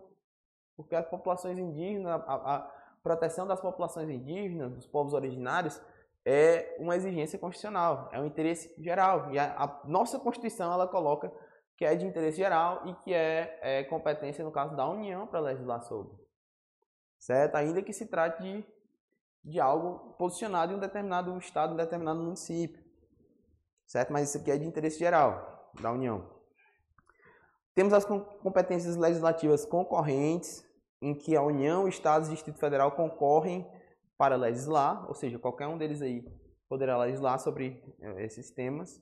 [0.76, 2.72] Porque as populações indígenas, a, a
[3.04, 5.82] proteção das populações indígenas, dos povos originários,
[6.26, 9.32] é uma exigência constitucional, é um interesse geral.
[9.32, 11.32] E a, a nossa Constituição ela coloca
[11.78, 15.40] que é de interesse geral e que é, é competência, no caso da União, para
[15.40, 16.14] legislar sobre.
[17.18, 17.56] Certo?
[17.56, 18.66] Ainda que se trate de,
[19.44, 22.84] de algo posicionado em um determinado estado, em um determinado município.
[23.88, 24.14] Certo?
[24.14, 26.30] Mas isso aqui é de interesse geral da União.
[27.74, 30.64] Temos as competências legislativas concorrentes,
[31.02, 33.68] em que a União, Estados e Distrito Federal concorrem
[34.22, 36.24] para legislar, ou seja, qualquer um deles aí
[36.70, 39.02] poderá legislar sobre eh, esses temas,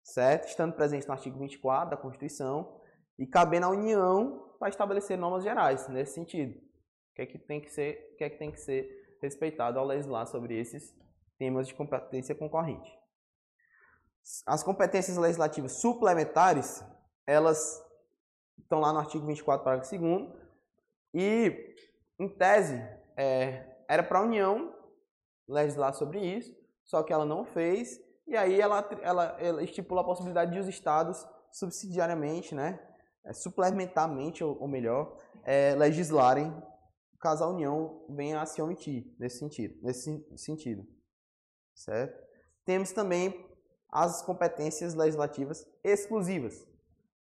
[0.00, 0.46] certo?
[0.46, 2.80] Estando presente no artigo 24 da Constituição
[3.18, 6.56] e cabendo à União para estabelecer normas gerais nesse sentido.
[6.56, 9.76] O que é que tem que ser, o que é que tem que ser respeitado
[9.76, 10.96] ao legislar sobre esses
[11.36, 12.96] temas de competência concorrente.
[14.46, 16.80] As competências legislativas suplementares,
[17.26, 17.84] elas
[18.56, 20.30] estão lá no artigo 24, parágrafo 2
[21.12, 21.74] e,
[22.20, 22.76] em tese,
[23.16, 24.74] é, era para a União
[25.48, 26.52] legislar sobre isso,
[26.84, 30.66] só que ela não fez, e aí ela, ela, ela estipula a possibilidade de os
[30.66, 32.80] estados subsidiariamente, né,
[33.24, 36.52] é, suplementarmente, ou, ou melhor, é, legislarem
[37.20, 40.86] caso a União venha a se omitir nesse sentido, nesse sentido,
[41.74, 42.22] certo?
[42.66, 43.48] Temos também
[43.88, 46.66] as competências legislativas exclusivas.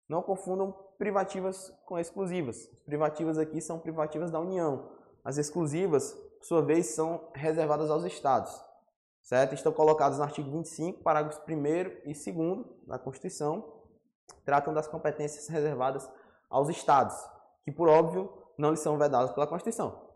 [0.10, 2.68] Não confundam privativas com exclusivas.
[2.74, 4.98] As privativas aqui são privativas da União.
[5.24, 8.62] As exclusivas por sua vez, são reservadas aos estados.
[9.22, 9.56] Certo?
[9.56, 11.66] Estão colocadas no artigo 25, parágrafos 1
[12.06, 13.82] e 2 da Constituição,
[14.44, 16.10] tratam das competências reservadas
[16.50, 17.16] aos estados,
[17.64, 20.10] que por óbvio não lhes são vedadas pela Constituição.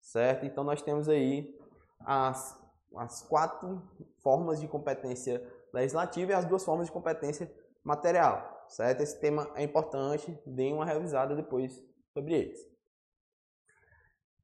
[0.00, 0.44] Certo?
[0.44, 1.56] Então nós temos aí
[2.00, 2.60] as,
[2.96, 3.80] as quatro
[4.20, 5.40] formas de competência
[5.72, 7.48] legislativa e as duas formas de competência
[7.84, 8.64] material.
[8.66, 9.02] Certo?
[9.02, 11.80] Esse tema é importante, deem uma revisada depois
[12.12, 12.77] sobre eles.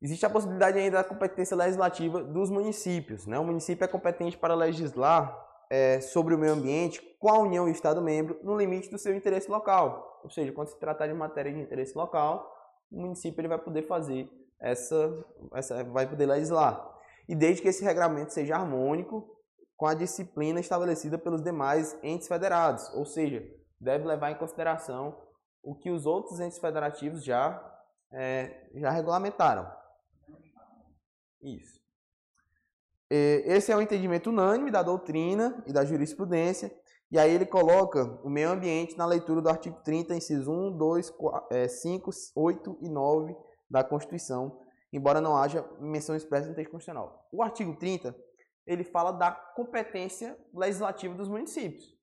[0.04, 3.26] Existe a possibilidade ainda da competência legislativa dos municípios.
[3.26, 3.38] Né?
[3.38, 5.34] O município é competente para legislar
[5.70, 8.98] é, sobre o meio ambiente com a União e o Estado membro no limite do
[8.98, 10.20] seu interesse local.
[10.22, 12.54] Ou seja, quando se tratar de matéria de interesse local,
[12.92, 14.28] o município ele vai poder fazer
[14.60, 15.24] essa,
[15.54, 16.86] essa vai poder legislar.
[17.26, 19.26] E desde que esse regramento seja harmônico
[19.74, 23.42] com a disciplina estabelecida pelos demais entes federados, ou seja,
[23.80, 25.18] deve levar em consideração
[25.62, 27.58] o que os outros entes federativos já,
[28.12, 29.82] é, já regulamentaram.
[31.44, 31.78] Isso.
[33.10, 36.74] Esse é o entendimento unânime da doutrina e da jurisprudência.
[37.10, 41.10] E aí ele coloca o meio ambiente na leitura do artigo 30, incisos 1, 2,
[41.10, 43.36] 4, 5, 8 e 9
[43.70, 44.60] da Constituição,
[44.92, 47.28] embora não haja menção expressa no texto constitucional.
[47.30, 48.16] O artigo 30,
[48.66, 51.94] ele fala da competência legislativa dos municípios.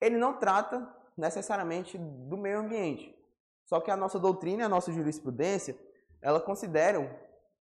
[0.00, 0.86] Ele não trata
[1.16, 3.16] necessariamente do meio ambiente.
[3.64, 5.76] Só que a nossa doutrina e a nossa jurisprudência,
[6.20, 7.10] ela consideram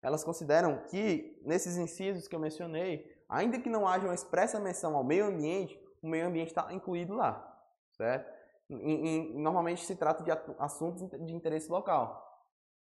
[0.03, 4.95] elas consideram que, nesses incisos que eu mencionei, ainda que não haja uma expressa menção
[4.97, 7.57] ao meio ambiente, o meio ambiente está incluído lá,
[7.93, 8.29] certo?
[8.69, 10.29] E, e, normalmente se trata de
[10.59, 12.21] assuntos de interesse local.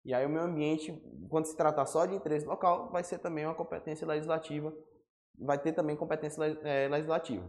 [0.05, 0.93] E aí o meio ambiente,
[1.29, 4.73] quando se tratar só de interesse local, vai ser também uma competência legislativa,
[5.37, 7.45] vai ter também competência é, legislativa,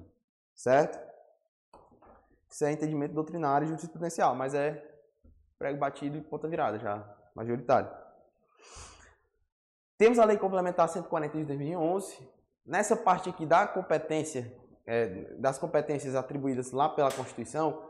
[0.53, 0.99] certo?
[2.51, 4.85] Isso é entendimento doutrinário e jurisprudencial, mas é
[5.57, 8.10] prego batido e ponta virada já, majoritário.
[10.01, 12.27] Temos a Lei Complementar 140 de 2011.
[12.65, 14.51] Nessa parte aqui da competência,
[14.87, 17.87] é, das competências atribuídas lá pela Constituição,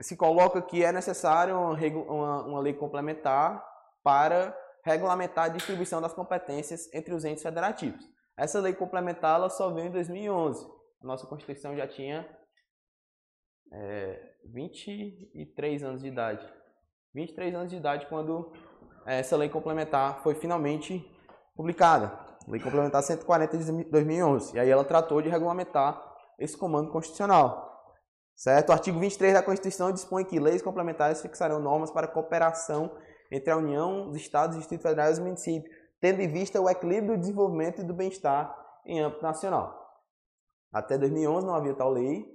[0.00, 3.64] se coloca que é necessário uma, uma, lei complementar
[4.02, 4.52] para
[4.82, 8.04] regulamentar a distribuição das competências entre os entes federativos.
[8.36, 10.66] Essa lei complementar ela só veio em 2011.
[11.04, 12.28] A nossa Constituição já tinha
[13.72, 16.52] é, 23 anos de idade.
[17.14, 18.52] 23 anos de idade quando
[19.06, 21.13] essa lei complementar foi finalmente
[21.54, 24.56] publicada, Lei Complementar 140 de 2011.
[24.56, 26.02] E aí ela tratou de regulamentar
[26.38, 27.72] esse comando constitucional.
[28.36, 28.70] Certo?
[28.70, 32.90] O artigo 23 da Constituição dispõe que leis complementares fixarão normas para cooperação
[33.30, 37.16] entre a União, os Estados, Distrito Federal e os municípios, tendo em vista o equilíbrio
[37.16, 39.80] do desenvolvimento e do bem-estar em âmbito nacional.
[40.72, 42.26] Até 2011 não havia tal lei,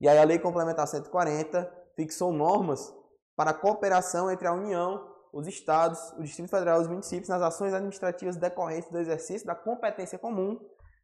[0.00, 2.94] e aí a Lei Complementar 140 fixou normas
[3.34, 7.42] para a cooperação entre a União, os Estados, o Distrito Federal e os municípios nas
[7.42, 10.58] ações administrativas decorrentes do exercício da competência comum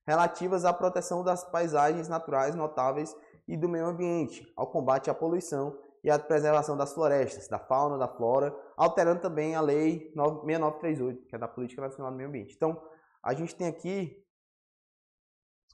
[0.06, 3.14] relativas à proteção das paisagens naturais notáveis
[3.48, 7.98] e do meio ambiente, ao combate à poluição e à preservação das florestas, da fauna,
[7.98, 12.54] da flora, alterando também a Lei 6938, que é da Política Nacional do Meio Ambiente.
[12.54, 12.80] Então,
[13.22, 14.24] a gente tem aqui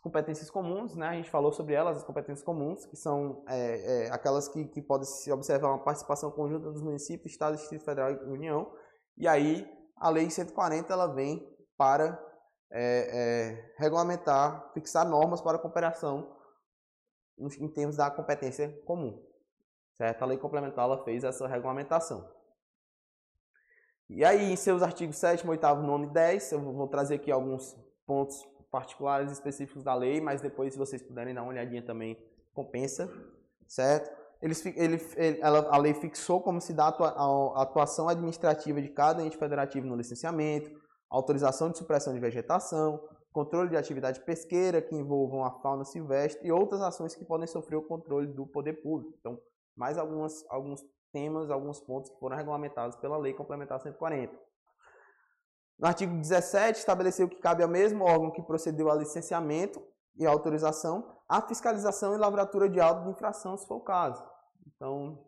[0.02, 1.06] competências comuns, né?
[1.06, 4.82] a gente falou sobre elas, as competências comuns, que são é, é, aquelas que, que
[4.82, 8.70] podem se observar uma participação conjunta dos municípios, Estado, Distrito Federal e União,
[9.16, 12.20] e aí a Lei 140 ela vem para
[12.72, 12.80] é,
[13.12, 16.36] é, regulamentar, fixar normas para a cooperação
[17.38, 19.24] em termos da competência comum.
[19.96, 20.22] Certo?
[20.22, 22.28] A lei complementar ela fez essa regulamentação.
[24.08, 27.74] E aí, em seus artigos 7, 8, 9 e 10, eu vou trazer aqui alguns
[28.06, 28.36] pontos
[28.72, 32.18] particulares específicos da lei, mas depois, se vocês puderem dar uma olhadinha também,
[32.54, 33.12] compensa,
[33.68, 34.10] certo?
[34.40, 39.36] Ele, ele, ela, a lei fixou como se dá a atuação administrativa de cada ente
[39.36, 40.72] federativo no licenciamento,
[41.08, 43.00] autorização de supressão de vegetação,
[43.30, 47.76] controle de atividade pesqueira que envolvam a fauna silvestre e outras ações que podem sofrer
[47.76, 49.14] o controle do poder público.
[49.20, 49.38] Então,
[49.76, 54.34] mais algumas, alguns temas, alguns pontos que foram regulamentados pela Lei Complementar 140.
[55.82, 59.82] No artigo 17, estabeleceu que cabe ao mesmo órgão que procedeu ao licenciamento
[60.14, 64.24] e autorização a fiscalização e lavratura de auto de infração, se for o caso.
[64.64, 65.18] Então,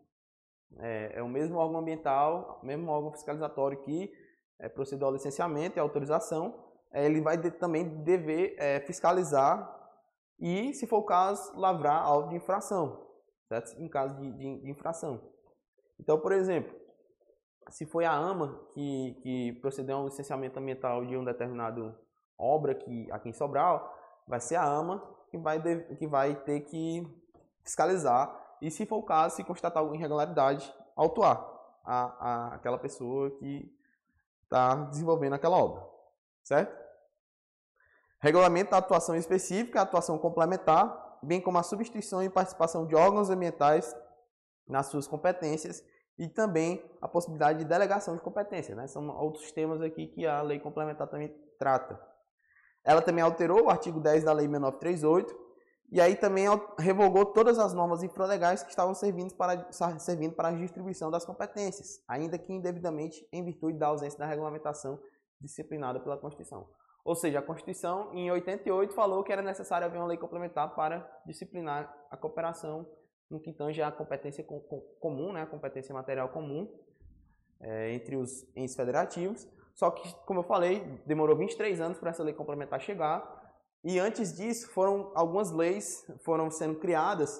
[0.77, 4.09] é, é o mesmo órgão ambiental, o mesmo órgão fiscalizatório que
[4.57, 6.57] é, procedeu ao licenciamento e autorização,
[6.93, 9.69] é, ele vai de, também dever é, fiscalizar
[10.39, 13.05] e, se for o caso, lavrar auto de infração,
[13.49, 13.77] certo?
[13.77, 15.21] em caso de, de, de infração.
[15.99, 16.84] Então, por exemplo,
[17.69, 21.97] se foi a AMA que, que procedeu ao licenciamento ambiental de uma determinada
[22.37, 23.93] obra aqui, aqui em Sobral,
[24.27, 27.07] vai ser a AMA que vai, de, que vai ter que
[27.63, 31.45] fiscalizar e, se for o caso, se constatar alguma irregularidade, autuar
[31.83, 33.71] a, a, aquela pessoa que
[34.43, 35.85] está desenvolvendo aquela obra,
[36.43, 36.85] certo?
[38.19, 43.29] Regulamenta a atuação específica, a atuação complementar, bem como a substituição e participação de órgãos
[43.29, 43.95] ambientais
[44.67, 45.83] nas suas competências
[46.17, 48.75] e também a possibilidade de delegação de competência.
[48.75, 48.87] Né?
[48.87, 51.99] São outros temas aqui que a lei complementar também trata.
[52.83, 55.45] Ela também alterou o artigo 10 da Lei 6938
[55.91, 56.45] e aí também
[56.77, 62.03] revogou todas as normas infralegais que estavam servindo para, servindo para a distribuição das competências,
[62.07, 64.99] ainda que indevidamente em virtude da ausência da regulamentação
[65.39, 66.67] disciplinada pela Constituição.
[67.03, 71.07] Ou seja, a Constituição, em 88, falou que era necessário haver uma lei complementar para
[71.25, 72.87] disciplinar a cooperação
[73.29, 74.43] no que tange a competência
[74.99, 76.69] comum, né, a competência material comum
[77.59, 79.47] é, entre os entes federativos.
[79.73, 83.43] Só que, como eu falei, demorou 23 anos para essa lei complementar chegar
[83.85, 87.39] e antes disso, foram algumas leis foram sendo criadas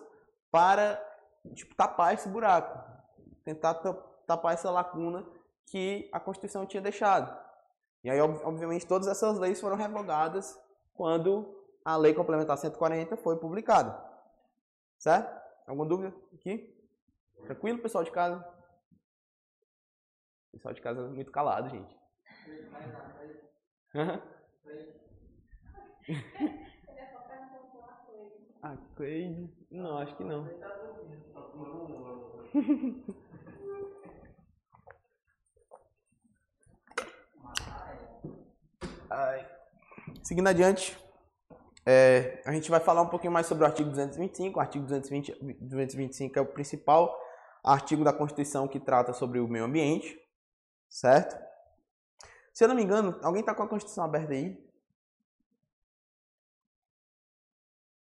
[0.52, 1.04] para
[1.56, 2.80] tipo, tapar esse buraco,
[3.44, 3.74] tentar
[4.28, 5.26] tapar essa lacuna
[5.66, 7.36] que a Constituição tinha deixado.
[8.04, 10.56] E aí, obviamente, todas essas leis foram revogadas
[10.94, 14.00] quando a Lei Complementar 140 foi publicada.
[15.00, 15.45] Certo?
[15.66, 16.74] Alguma dúvida aqui?
[17.44, 18.46] Tranquilo, pessoal de casa?
[20.52, 21.98] Pessoal de casa muito calado, gente.
[28.62, 29.50] A Cleide?
[29.72, 30.48] Não, acho que não.
[39.10, 39.48] Ai.
[40.24, 40.98] Seguindo adiante,
[41.86, 44.58] é, a gente vai falar um pouquinho mais sobre o artigo 225.
[44.58, 47.16] O artigo 220, 225 é o principal
[47.64, 50.18] artigo da Constituição que trata sobre o meio ambiente,
[50.90, 51.36] certo?
[52.54, 54.66] Se eu não me engano, alguém está com a Constituição aberta aí?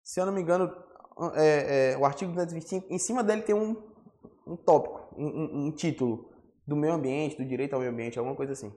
[0.04, 0.70] se eu não me engano,
[1.34, 3.74] é, é, o artigo 225, em cima dele tem um,
[4.46, 6.30] um tópico, um, um, um, título
[6.66, 8.72] do meio ambiente, do direito ao meio ambiente, alguma coisa assim.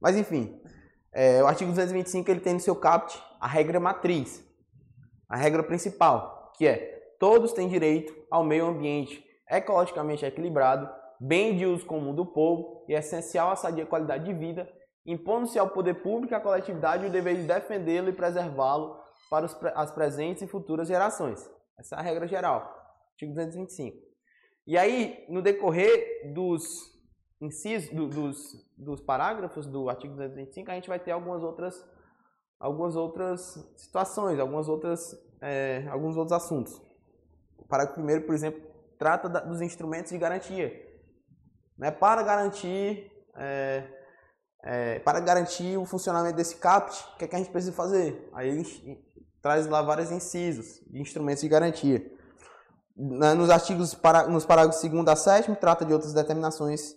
[0.00, 0.60] Mas enfim,
[1.12, 4.42] é, o artigo 225 ele tem no seu caput a regra matriz,
[5.28, 10.88] a regra principal, que é todos têm direito ao meio ambiente ecologicamente equilibrado,
[11.20, 14.68] bem de uso comum do povo e essencial à sadia qualidade de vida,
[15.04, 18.98] impondo-se ao poder público e à coletividade o dever de defendê-lo e preservá-lo
[19.28, 21.48] para as presentes e futuras gerações.
[21.78, 22.74] Essa é a regra geral,
[23.12, 23.96] artigo 225.
[24.66, 26.91] E aí, no decorrer dos
[27.42, 31.84] incisos, do, dos, dos parágrafos do artigo 225, a gente vai ter algumas outras,
[32.58, 33.40] algumas outras
[33.76, 36.80] situações, algumas outras, é, alguns outros assuntos.
[37.68, 38.62] parágrafo 1 por exemplo,
[38.98, 40.72] trata da, dos instrumentos de garantia.
[41.76, 41.90] Né?
[41.90, 43.84] Para garantir é,
[44.64, 48.28] é, para garantir o funcionamento desse CAPT, o que, é que a gente precisa fazer?
[48.32, 48.64] Aí ele
[49.40, 52.00] traz lá vários incisos de instrumentos de garantia.
[52.96, 53.98] Nos artigos,
[54.28, 56.94] nos parágrafos 2 a 7, trata de outras determinações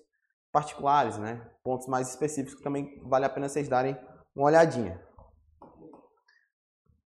[0.56, 1.46] particulares, né?
[1.62, 4.00] pontos mais específicos que também vale a pena vocês darem
[4.34, 5.06] uma olhadinha.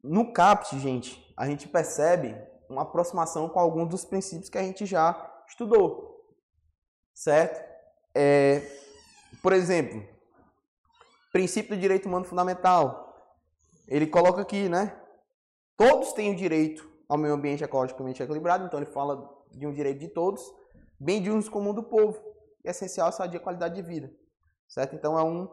[0.02, 2.34] No CAPT, gente, a gente percebe
[2.70, 6.24] uma aproximação com alguns dos princípios que a gente já estudou,
[7.14, 7.62] certo?
[8.16, 8.62] É,
[9.42, 10.02] por exemplo,
[11.34, 13.14] princípio do direito humano fundamental.
[13.90, 14.98] Ele coloca aqui, né?
[15.76, 20.00] Todos têm o direito ao meio ambiente ecologicamente equilibrado, então ele fala de um direito
[20.00, 20.42] de todos,
[20.98, 22.33] bem de uns comum do povo,
[22.64, 24.12] e essencial a saúde e a qualidade de vida,
[24.68, 24.96] certo?
[24.96, 25.48] Então é um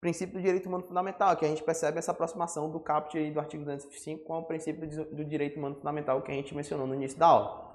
[0.00, 3.64] princípio do direito humano fundamental, que a gente percebe essa aproximação do caput do artigo
[3.64, 7.26] 205 com o princípio do direito humano fundamental que a gente mencionou no início da
[7.26, 7.72] aula.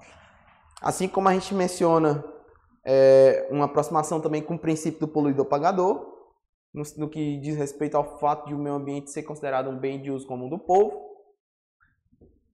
[0.82, 2.24] Assim como a gente menciona
[2.84, 6.14] é, uma aproximação também com o princípio do poluidor-pagador,
[6.74, 10.02] no, no, que diz respeito ao fato de o meio ambiente ser considerado um bem
[10.02, 11.06] de uso comum do povo.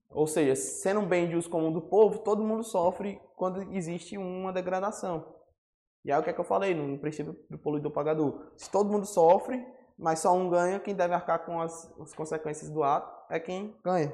[0.09, 4.17] Ou seja, sendo um bem de uso comum do povo, todo mundo sofre quando existe
[4.17, 5.42] uma degradação.
[6.05, 8.51] E é o que, é que eu falei no princípio do poluidor-pagador.
[8.57, 9.65] Se todo mundo sofre,
[9.97, 13.77] mas só um ganha, quem deve arcar com as, as consequências do ato é quem
[13.83, 14.13] ganha.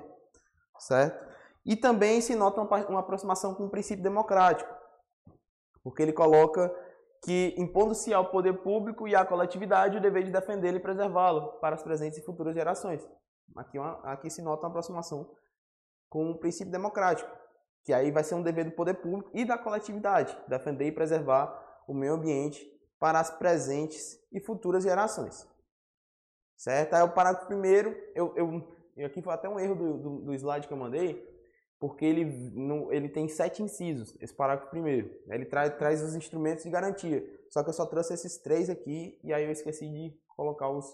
[0.78, 1.28] Certo?
[1.66, 4.74] E também se nota uma, uma aproximação com o princípio democrático.
[5.84, 6.74] Porque ele coloca
[7.24, 11.76] que impondo-se ao poder público e à coletividade o dever de defendê-lo e preservá-lo para
[11.76, 13.06] as presentes e futuras gerações.
[13.58, 15.30] Aqui, uma, aqui se nota uma aproximação
[16.08, 17.30] com o princípio democrático,
[17.84, 21.69] que aí vai ser um dever do poder público e da coletividade, defender e preservar
[21.90, 22.64] o meio ambiente
[23.00, 25.48] para as presentes e futuras gerações.
[26.56, 26.94] Certo?
[26.94, 30.68] Aí o parágrafo primeiro, eu, eu, aqui foi até um erro do, do, do slide
[30.68, 31.28] que eu mandei,
[31.80, 35.10] porque ele, no, ele tem sete incisos, esse parágrafo primeiro.
[35.30, 37.26] Ele traz, traz os instrumentos de garantia.
[37.50, 40.86] Só que eu só trouxe esses três aqui e aí eu esqueci de colocar os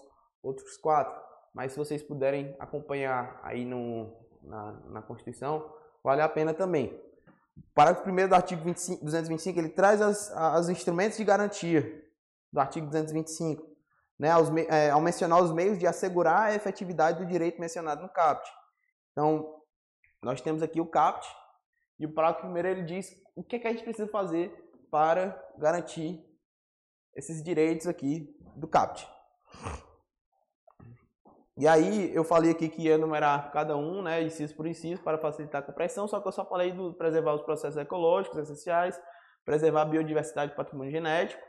[0.42, 1.20] outros quatro.
[1.52, 5.70] Mas se vocês puderem acompanhar aí no, na, na Constituição,
[6.02, 6.98] vale a pena também.
[7.74, 12.04] Parágrafo 1 do artigo 25, 225, ele traz as, os instrumentos de garantia
[12.52, 13.62] do artigo 225,
[14.18, 18.08] né, aos, é, ao mencionar os meios de assegurar a efetividade do direito mencionado no
[18.08, 18.50] CAPT.
[19.12, 19.60] Então,
[20.22, 21.26] nós temos aqui o CAPT,
[21.98, 24.50] e o parágrafo 1 ele diz o que, é que a gente precisa fazer
[24.90, 26.24] para garantir
[27.14, 29.06] esses direitos aqui do CAPT.
[31.58, 35.16] E aí eu falei aqui que ia enumerar cada um, né, inciso por inciso, para
[35.16, 39.00] facilitar a compreensão, só que eu só falei do preservar os processos ecológicos essenciais,
[39.44, 41.42] preservar a biodiversidade e patrimônio genético,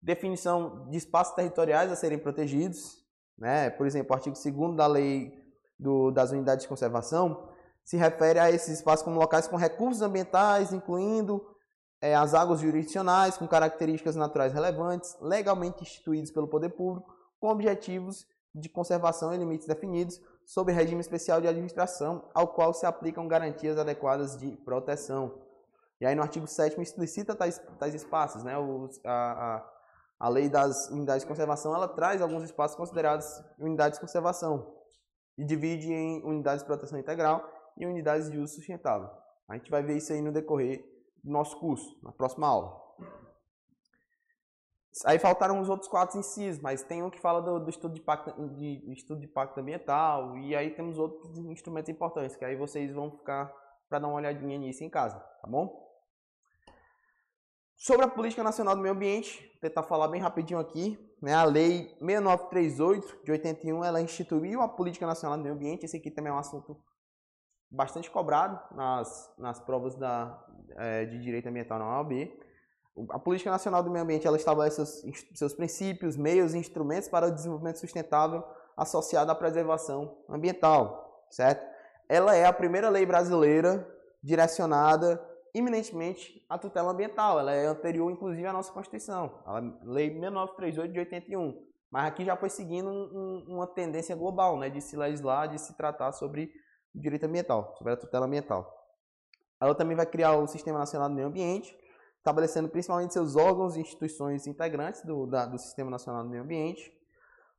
[0.00, 3.02] definição de espaços territoriais a serem protegidos,
[3.36, 5.38] né, por exemplo, o artigo 2 da lei
[5.78, 7.50] do, das unidades de conservação
[7.84, 11.44] se refere a esses espaços como locais com recursos ambientais, incluindo
[12.00, 18.26] é, as águas jurisdicionais com características naturais relevantes, legalmente instituídos pelo poder público, com objetivos
[18.54, 23.78] de conservação e limites definidos, sob regime especial de administração, ao qual se aplicam garantias
[23.78, 25.40] adequadas de proteção.
[26.00, 28.58] E aí no artigo 7 explicita tais, tais espaços, né?
[28.58, 29.72] Os, a, a,
[30.20, 33.26] a lei das unidades de conservação, ela traz alguns espaços considerados
[33.58, 34.74] unidades de conservação
[35.38, 39.08] e divide em unidades de proteção integral e unidades de uso sustentável.
[39.48, 40.84] A gente vai ver isso aí no decorrer
[41.22, 42.80] do nosso curso, na próxima aula.
[45.06, 48.00] Aí faltaram os outros quatro incisos, mas tem um que fala do, do estudo, de
[48.00, 52.92] impacto, de, estudo de impacto ambiental, e aí temos outros instrumentos importantes, que aí vocês
[52.92, 53.52] vão ficar
[53.88, 55.80] para dar uma olhadinha nisso em casa, tá bom?
[57.74, 61.34] Sobre a Política Nacional do Meio Ambiente, vou tentar falar bem rapidinho aqui, né?
[61.34, 66.10] A Lei 6938 de 81, ela instituiu a Política Nacional do Meio Ambiente, esse aqui
[66.10, 66.78] também é um assunto
[67.70, 70.38] bastante cobrado nas, nas provas da,
[70.76, 72.30] é, de Direito Ambiental na OAB.
[73.10, 77.28] A Política Nacional do Meio Ambiente ela estabelece seus, seus princípios, meios e instrumentos para
[77.28, 78.44] o desenvolvimento sustentável
[78.76, 81.66] associado à preservação ambiental, certo?
[82.08, 83.86] Ela é a primeira lei brasileira
[84.22, 85.20] direcionada
[85.54, 87.38] iminentemente à tutela ambiental.
[87.38, 91.72] Ela é anterior, inclusive, à nossa Constituição, a Lei 6938 de 81.
[91.90, 95.58] Mas aqui já foi seguindo um, um, uma tendência global, né, de se legislar, de
[95.58, 96.50] se tratar sobre
[96.94, 98.70] o direito ambiental, sobre a tutela ambiental.
[99.60, 101.76] Ela também vai criar o Sistema Nacional do Meio Ambiente,
[102.22, 106.96] estabelecendo principalmente seus órgãos e instituições integrantes do, da, do Sistema Nacional do Meio Ambiente.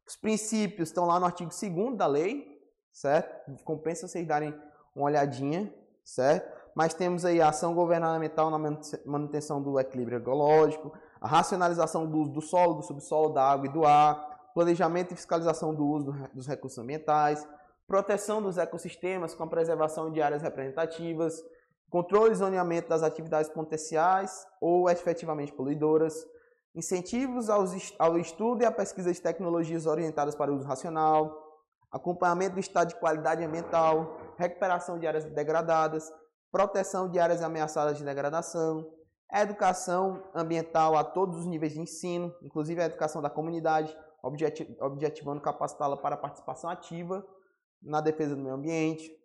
[0.08, 3.62] Os princípios estão lá no artigo 2 da lei, certo?
[3.66, 4.58] Compensa vocês darem
[4.96, 5.74] uma olhadinha,
[6.06, 6.64] certo?
[6.74, 8.58] Mas temos aí a ação governamental na
[9.06, 13.70] manutenção do equilíbrio ecológico, a racionalização do uso do solo, do subsolo, da água e
[13.70, 17.46] do ar, planejamento e fiscalização do uso dos recursos ambientais,
[17.86, 21.44] proteção dos ecossistemas com a preservação de áreas representativas,
[21.94, 26.26] controle e zoneamento das atividades potenciais ou efetivamente poluidoras,
[26.74, 31.62] incentivos ao estudo e à pesquisa de tecnologias orientadas para o uso racional,
[31.92, 36.12] acompanhamento do estado de qualidade ambiental, recuperação de áreas degradadas,
[36.52, 38.92] proteção de áreas ameaçadas de degradação,
[39.32, 43.96] educação ambiental a todos os níveis de ensino, inclusive a educação da comunidade,
[44.82, 47.24] objetivando capacitá-la para a participação ativa
[47.80, 49.16] na defesa do meio ambiente,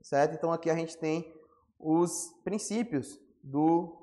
[0.00, 0.34] certo?
[0.36, 1.38] Então aqui a gente tem
[1.80, 3.96] os princípios do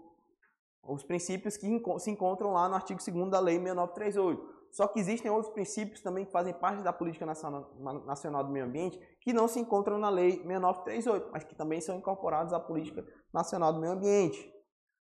[0.84, 1.68] os princípios que
[2.00, 4.58] se encontram lá no artigo 2 da Lei 6938.
[4.72, 9.00] Só que existem outros princípios também que fazem parte da Política Nacional do Meio Ambiente
[9.22, 13.74] que não se encontram na Lei 6938, mas que também são incorporados à Política Nacional
[13.74, 14.54] do Meio Ambiente,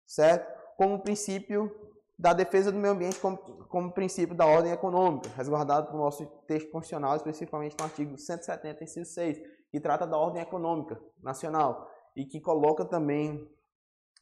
[0.05, 0.49] certo?
[0.77, 1.71] Como o princípio
[2.17, 3.37] da defesa do meio ambiente como,
[3.67, 9.13] como princípio da ordem econômica, resguardado no nosso texto constitucional, especificamente no artigo 170, inciso
[9.13, 9.37] 6,
[9.69, 13.47] que trata da ordem econômica nacional e que coloca também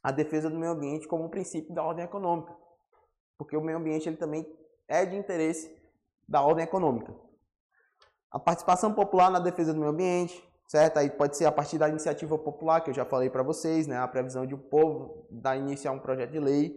[0.02, 2.54] a defesa do meio ambiente como um princípio da ordem econômica,
[3.38, 4.46] porque o meio ambiente ele também
[4.88, 5.74] é de interesse
[6.28, 7.14] da ordem econômica.
[8.32, 10.98] A participação popular na defesa do meio ambiente, certo?
[10.98, 13.98] Aí pode ser a partir da iniciativa popular, que eu já falei para vocês, né?
[13.98, 16.76] A previsão de o um povo dar iniciar um projeto de lei,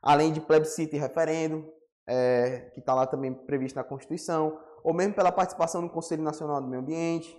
[0.00, 1.68] além de plebiscito e referendo,
[2.06, 6.60] é, que está lá também previsto na Constituição, ou mesmo pela participação no Conselho Nacional
[6.60, 7.36] do Meio Ambiente,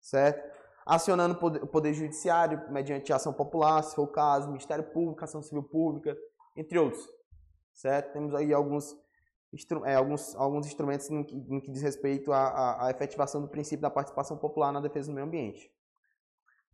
[0.00, 0.55] certo?
[0.86, 5.64] Acionando o poder, Judiciário mediante ação popular, se for o caso, Ministério Público, Ação Civil
[5.64, 6.16] Pública,
[6.56, 7.04] entre outros,
[7.74, 8.12] certo?
[8.12, 8.96] Temos aí alguns
[9.84, 13.80] é, alguns, alguns instrumentos no que, que diz respeito à, à, à, efetivação do princípio
[13.80, 15.70] da participação popular na defesa do meio ambiente.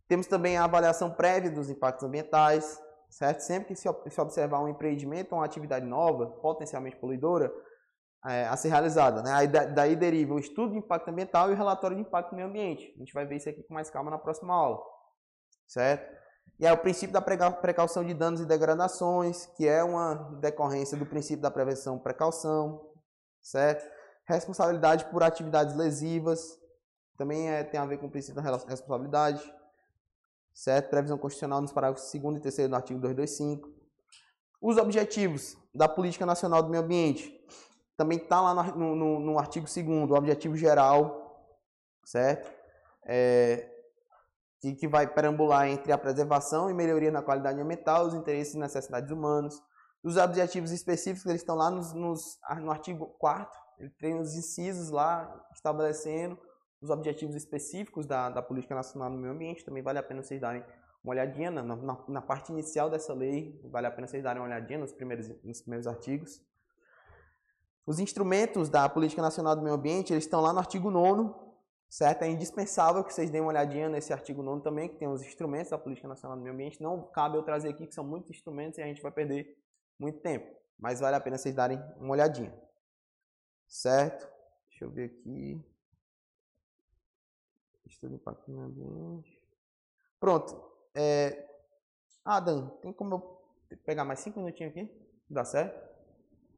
[0.08, 3.40] Temos também a avaliação prévia dos impactos ambientais, certo?
[3.40, 7.52] Sempre que se observar um empreendimento ou uma atividade nova, potencialmente poluidora,
[8.24, 9.22] é, a ser realizada.
[9.22, 9.32] Né?
[9.32, 12.48] Aí, daí deriva o estudo de impacto ambiental e o relatório de impacto no meio
[12.48, 12.92] ambiente.
[12.94, 14.80] A gente vai ver isso aqui com mais calma na próxima aula,
[15.66, 16.22] certo?
[16.58, 21.06] E é o princípio da precaução de danos e degradações, que é uma decorrência do
[21.06, 22.88] princípio da prevenção precaução,
[23.40, 23.90] certo?
[24.26, 26.60] Responsabilidade por atividades lesivas,
[27.16, 29.42] também é, tem a ver com o princípio da responsabilidade,
[30.54, 30.90] certo?
[30.90, 33.68] Previsão constitucional nos parágrafos 2 e 3 do artigo 225.
[34.60, 37.41] Os objetivos da Política Nacional do Meio Ambiente,
[38.02, 41.56] também está lá no, no, no artigo 2 o objetivo geral,
[42.04, 42.52] certo?
[43.04, 43.68] É,
[44.60, 48.58] que, que vai perambular entre a preservação e melhoria na qualidade ambiental, os interesses e
[48.58, 49.62] necessidades humanos.
[50.02, 54.90] Os objetivos específicos, eles estão lá nos, nos, no artigo 4 ele tem os incisos
[54.90, 56.38] lá estabelecendo
[56.80, 59.64] os objetivos específicos da, da Política Nacional no Meio Ambiente.
[59.64, 60.64] Também vale a pena vocês darem
[61.02, 64.46] uma olhadinha na, na, na parte inicial dessa lei, vale a pena vocês darem uma
[64.46, 66.40] olhadinha nos primeiros, nos primeiros artigos.
[67.86, 71.42] Os instrumentos da Política Nacional do Meio Ambiente, eles estão lá no artigo 9
[71.92, 72.22] certo?
[72.22, 75.70] É indispensável que vocês deem uma olhadinha nesse artigo 9 também, que tem os instrumentos
[75.72, 76.82] da Política Nacional do Meio Ambiente.
[76.82, 79.62] Não cabe eu trazer aqui, que são muitos instrumentos e a gente vai perder
[79.98, 80.56] muito tempo.
[80.78, 82.50] Mas vale a pena vocês darem uma olhadinha.
[83.68, 84.26] Certo?
[84.70, 85.62] Deixa eu ver aqui.
[87.84, 89.38] Estudo impacto meio ambiente.
[90.18, 90.58] Pronto.
[90.94, 91.46] É...
[92.24, 94.90] Adam, tem como eu pegar mais cinco minutinhos aqui?
[95.28, 95.91] Dá certo?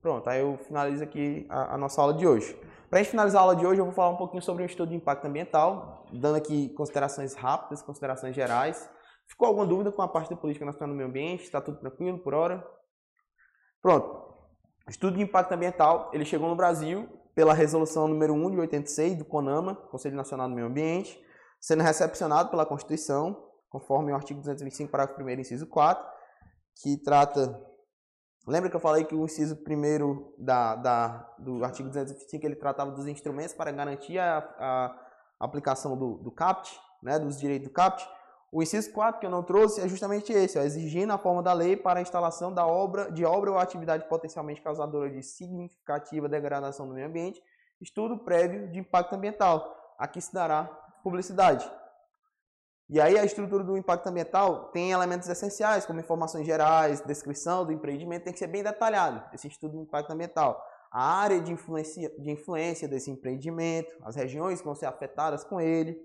[0.05, 2.55] Pronto, aí eu finalizo aqui a, a nossa aula de hoje.
[2.90, 4.66] Para a gente finalizar a aula de hoje, eu vou falar um pouquinho sobre o
[4.66, 8.86] estudo de impacto ambiental, dando aqui considerações rápidas, considerações gerais.
[9.26, 11.44] Ficou alguma dúvida com a parte da política nacional do meio ambiente?
[11.44, 12.62] Está tudo tranquilo por hora?
[13.81, 14.35] Pronto.
[14.90, 19.24] Estudo de impacto ambiental, ele chegou no Brasil pela resolução número 1 de 86 do
[19.24, 21.18] CONAMA, Conselho Nacional do Meio Ambiente,
[21.59, 26.06] sendo recepcionado pela Constituição, conforme o artigo 225, parágrafo 1 inciso 4,
[26.82, 27.59] que trata
[28.46, 32.90] Lembra que eu falei que o inciso primeiro da, da, do artigo 225 ele tratava
[32.90, 34.96] dos instrumentos para garantir a, a
[35.40, 38.06] aplicação do, do CAPT, né, dos direitos do CAPT?
[38.52, 41.52] O inciso 4 que eu não trouxe é justamente esse, ó, exigindo a forma da
[41.52, 46.86] lei para a instalação da obra, de obra ou atividade potencialmente causadora de significativa degradação
[46.86, 47.42] do meio ambiente,
[47.80, 49.94] estudo prévio de impacto ambiental.
[49.98, 50.64] Aqui se dará
[51.02, 51.68] publicidade.
[52.89, 57.73] E aí a estrutura do impacto ambiental tem elementos essenciais, como informações gerais, descrição do
[57.73, 60.62] empreendimento, tem que ser bem detalhado, esse estudo do impacto ambiental.
[60.90, 65.61] A área de influência, de influência desse empreendimento, as regiões que vão ser afetadas com
[65.61, 65.98] ele,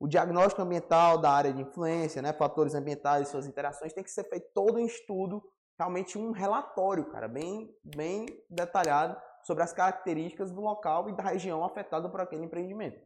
[0.00, 4.10] o diagnóstico ambiental da área de influência, né, fatores ambientais e suas interações, tem que
[4.10, 5.40] ser feito todo um estudo,
[5.78, 11.62] realmente um relatório, cara, bem, bem detalhado sobre as características do local e da região
[11.62, 13.00] afetada por aquele empreendimento,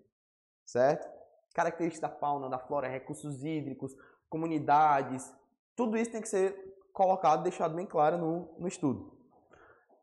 [0.65, 1.16] certo?
[1.57, 3.97] Características da fauna, da flora, recursos hídricos,
[4.29, 5.35] comunidades,
[5.75, 6.55] tudo isso tem que ser
[6.93, 9.17] colocado, deixado bem claro no, no estudo.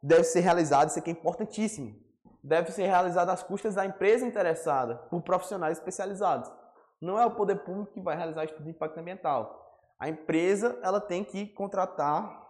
[0.02, 1.96] Deve ser realizado, isso aqui é importantíssimo,
[2.44, 6.52] deve ser realizado às custas da empresa interessada, por profissionais especializados.
[7.00, 9.80] Não é o poder público que vai realizar estudo de impacto ambiental.
[10.00, 12.42] A empresa ela tem que contratar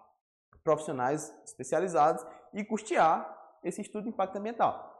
[0.63, 4.91] profissionais especializados e custear esse estudo de impacto ambiental.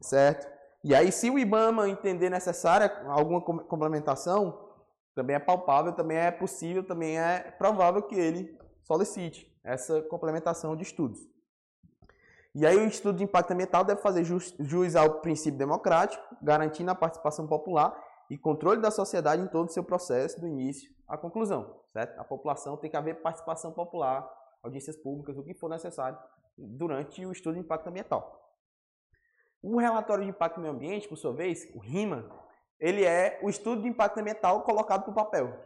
[0.00, 0.55] Certo?
[0.86, 4.70] E aí, se o IBAMA entender necessária alguma complementação,
[5.16, 10.84] também é palpável, também é possível, também é provável que ele solicite essa complementação de
[10.84, 11.18] estudos.
[12.54, 16.94] E aí o estudo de impacto ambiental deve fazer jus, ao princípio democrático, garantindo a
[16.94, 18.00] participação popular
[18.30, 21.80] e controle da sociedade em todo o seu processo, do início à conclusão.
[21.92, 22.16] Certo?
[22.16, 24.24] A população tem que haver participação popular,
[24.62, 26.16] audiências públicas, o que for necessário
[26.56, 28.45] durante o estudo de impacto ambiental.
[29.66, 32.30] O relatório de impacto no meio ambiente, por sua vez, o RIMA,
[32.78, 35.58] ele é o estudo de impacto ambiental colocado para o papel.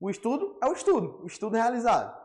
[0.00, 2.20] O estudo é o estudo, o estudo realizado.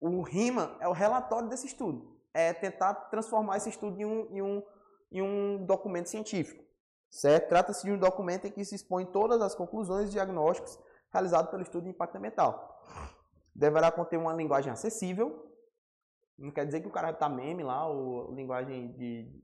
[0.00, 4.42] O RIMA é o relatório desse estudo é tentar transformar esse estudo em um, em
[4.42, 4.62] um,
[5.10, 6.64] em um documento científico.
[7.10, 7.48] Certo?
[7.48, 10.78] Trata-se de um documento em que se expõe todas as conclusões e diagnósticos
[11.10, 12.84] realizados pelo estudo de impacto ambiental.
[13.54, 15.46] Deverá conter uma linguagem acessível.
[16.38, 19.42] Não quer dizer que o cara está meme lá, ou linguagem de,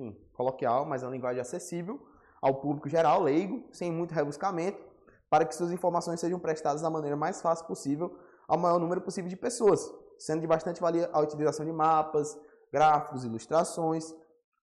[0.00, 2.00] enfim, coloquial, mas é uma linguagem acessível
[2.40, 4.82] ao público geral, leigo, sem muito rebuscamento,
[5.28, 8.18] para que suas informações sejam prestadas da maneira mais fácil possível
[8.48, 12.38] ao maior número possível de pessoas, sendo de bastante valia a utilização de mapas,
[12.72, 14.14] gráficos, ilustrações,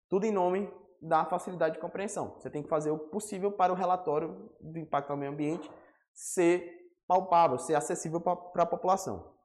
[0.10, 0.72] tudo em nome
[1.02, 2.36] da facilidade de compreensão.
[2.40, 5.70] Você tem que fazer o possível para o relatório do impacto ao meio ambiente
[6.14, 6.64] ser
[7.06, 9.36] palpável, ser acessível para a população.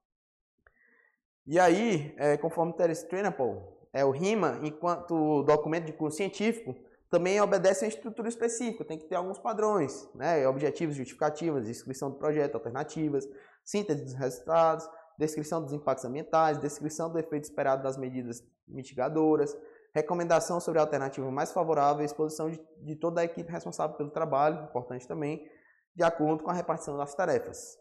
[1.46, 6.74] E aí, é, conforme Terence Trenapol, é, o RIMA, enquanto documento de curso científico,
[7.10, 12.16] também obedece a estrutura específica, tem que ter alguns padrões, né, objetivos, justificativas, descrição do
[12.16, 13.28] projeto, alternativas,
[13.64, 14.88] síntese dos resultados,
[15.18, 19.56] descrição dos impactos ambientais, descrição do efeito esperado das medidas mitigadoras,
[19.92, 24.64] recomendação sobre a alternativa mais favorável, exposição de, de toda a equipe responsável pelo trabalho,
[24.64, 25.50] importante também,
[25.94, 27.76] de acordo com a repartição das tarefas.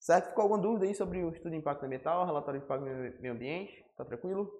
[0.00, 0.30] Certo?
[0.30, 3.84] Ficou alguma dúvida aí sobre o estudo de impacto ambiental, relatório de impacto meio ambiente?
[3.96, 4.50] Tá tranquilo?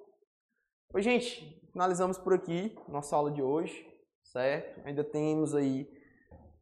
[0.94, 3.82] Oi, gente, finalizamos por aqui nossa aula de hoje,
[4.22, 4.86] certo?
[4.86, 5.88] Ainda temos aí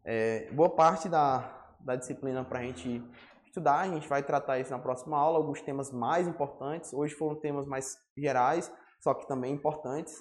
[0.05, 3.03] é, boa parte da, da disciplina para a gente
[3.45, 3.81] estudar.
[3.81, 6.93] A gente vai tratar isso na próxima aula, alguns temas mais importantes.
[6.93, 10.15] Hoje foram temas mais gerais, só que também importantes,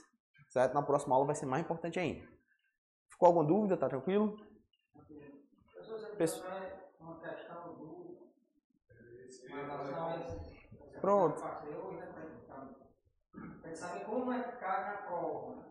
[0.47, 0.73] certo?
[0.73, 2.27] Na próxima aula vai ser mais importante ainda.
[3.11, 3.77] Ficou alguma dúvida?
[3.77, 4.35] Tá tranquilo?
[6.17, 6.49] Pessoal...
[10.99, 11.39] Pronto.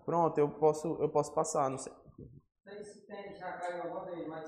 [0.04, 1.92] Pronto, eu posso, eu posso passar, não sei.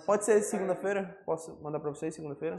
[0.07, 1.19] Pode ser segunda-feira?
[1.25, 2.57] Posso mandar para vocês segunda-feira?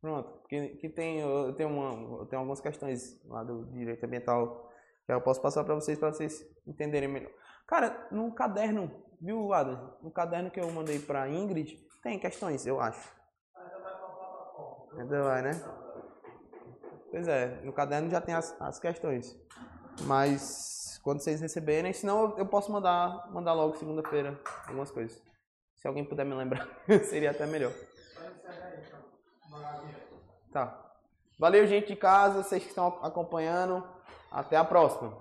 [0.00, 4.70] Pronto, que, que tem, eu tenho, uma, eu tenho algumas questões lá do direito ambiental
[5.06, 7.32] que eu posso passar para vocês, para vocês entenderem melhor.
[7.66, 9.96] Cara, no caderno, viu, Adam?
[10.02, 13.14] No caderno que eu mandei para Ingrid, tem questões, eu acho.
[14.98, 15.83] Ainda vai, né?
[17.14, 19.38] Pois é, no caderno já tem as, as questões.
[20.00, 24.36] Mas quando vocês receberem, senão eu posso mandar, mandar logo segunda-feira
[24.66, 25.22] algumas coisas.
[25.76, 26.68] Se alguém puder me lembrar,
[27.08, 27.72] seria até melhor.
[30.50, 30.92] Tá.
[31.38, 33.86] Valeu, gente de casa, vocês que estão acompanhando.
[34.28, 35.16] Até a próxima.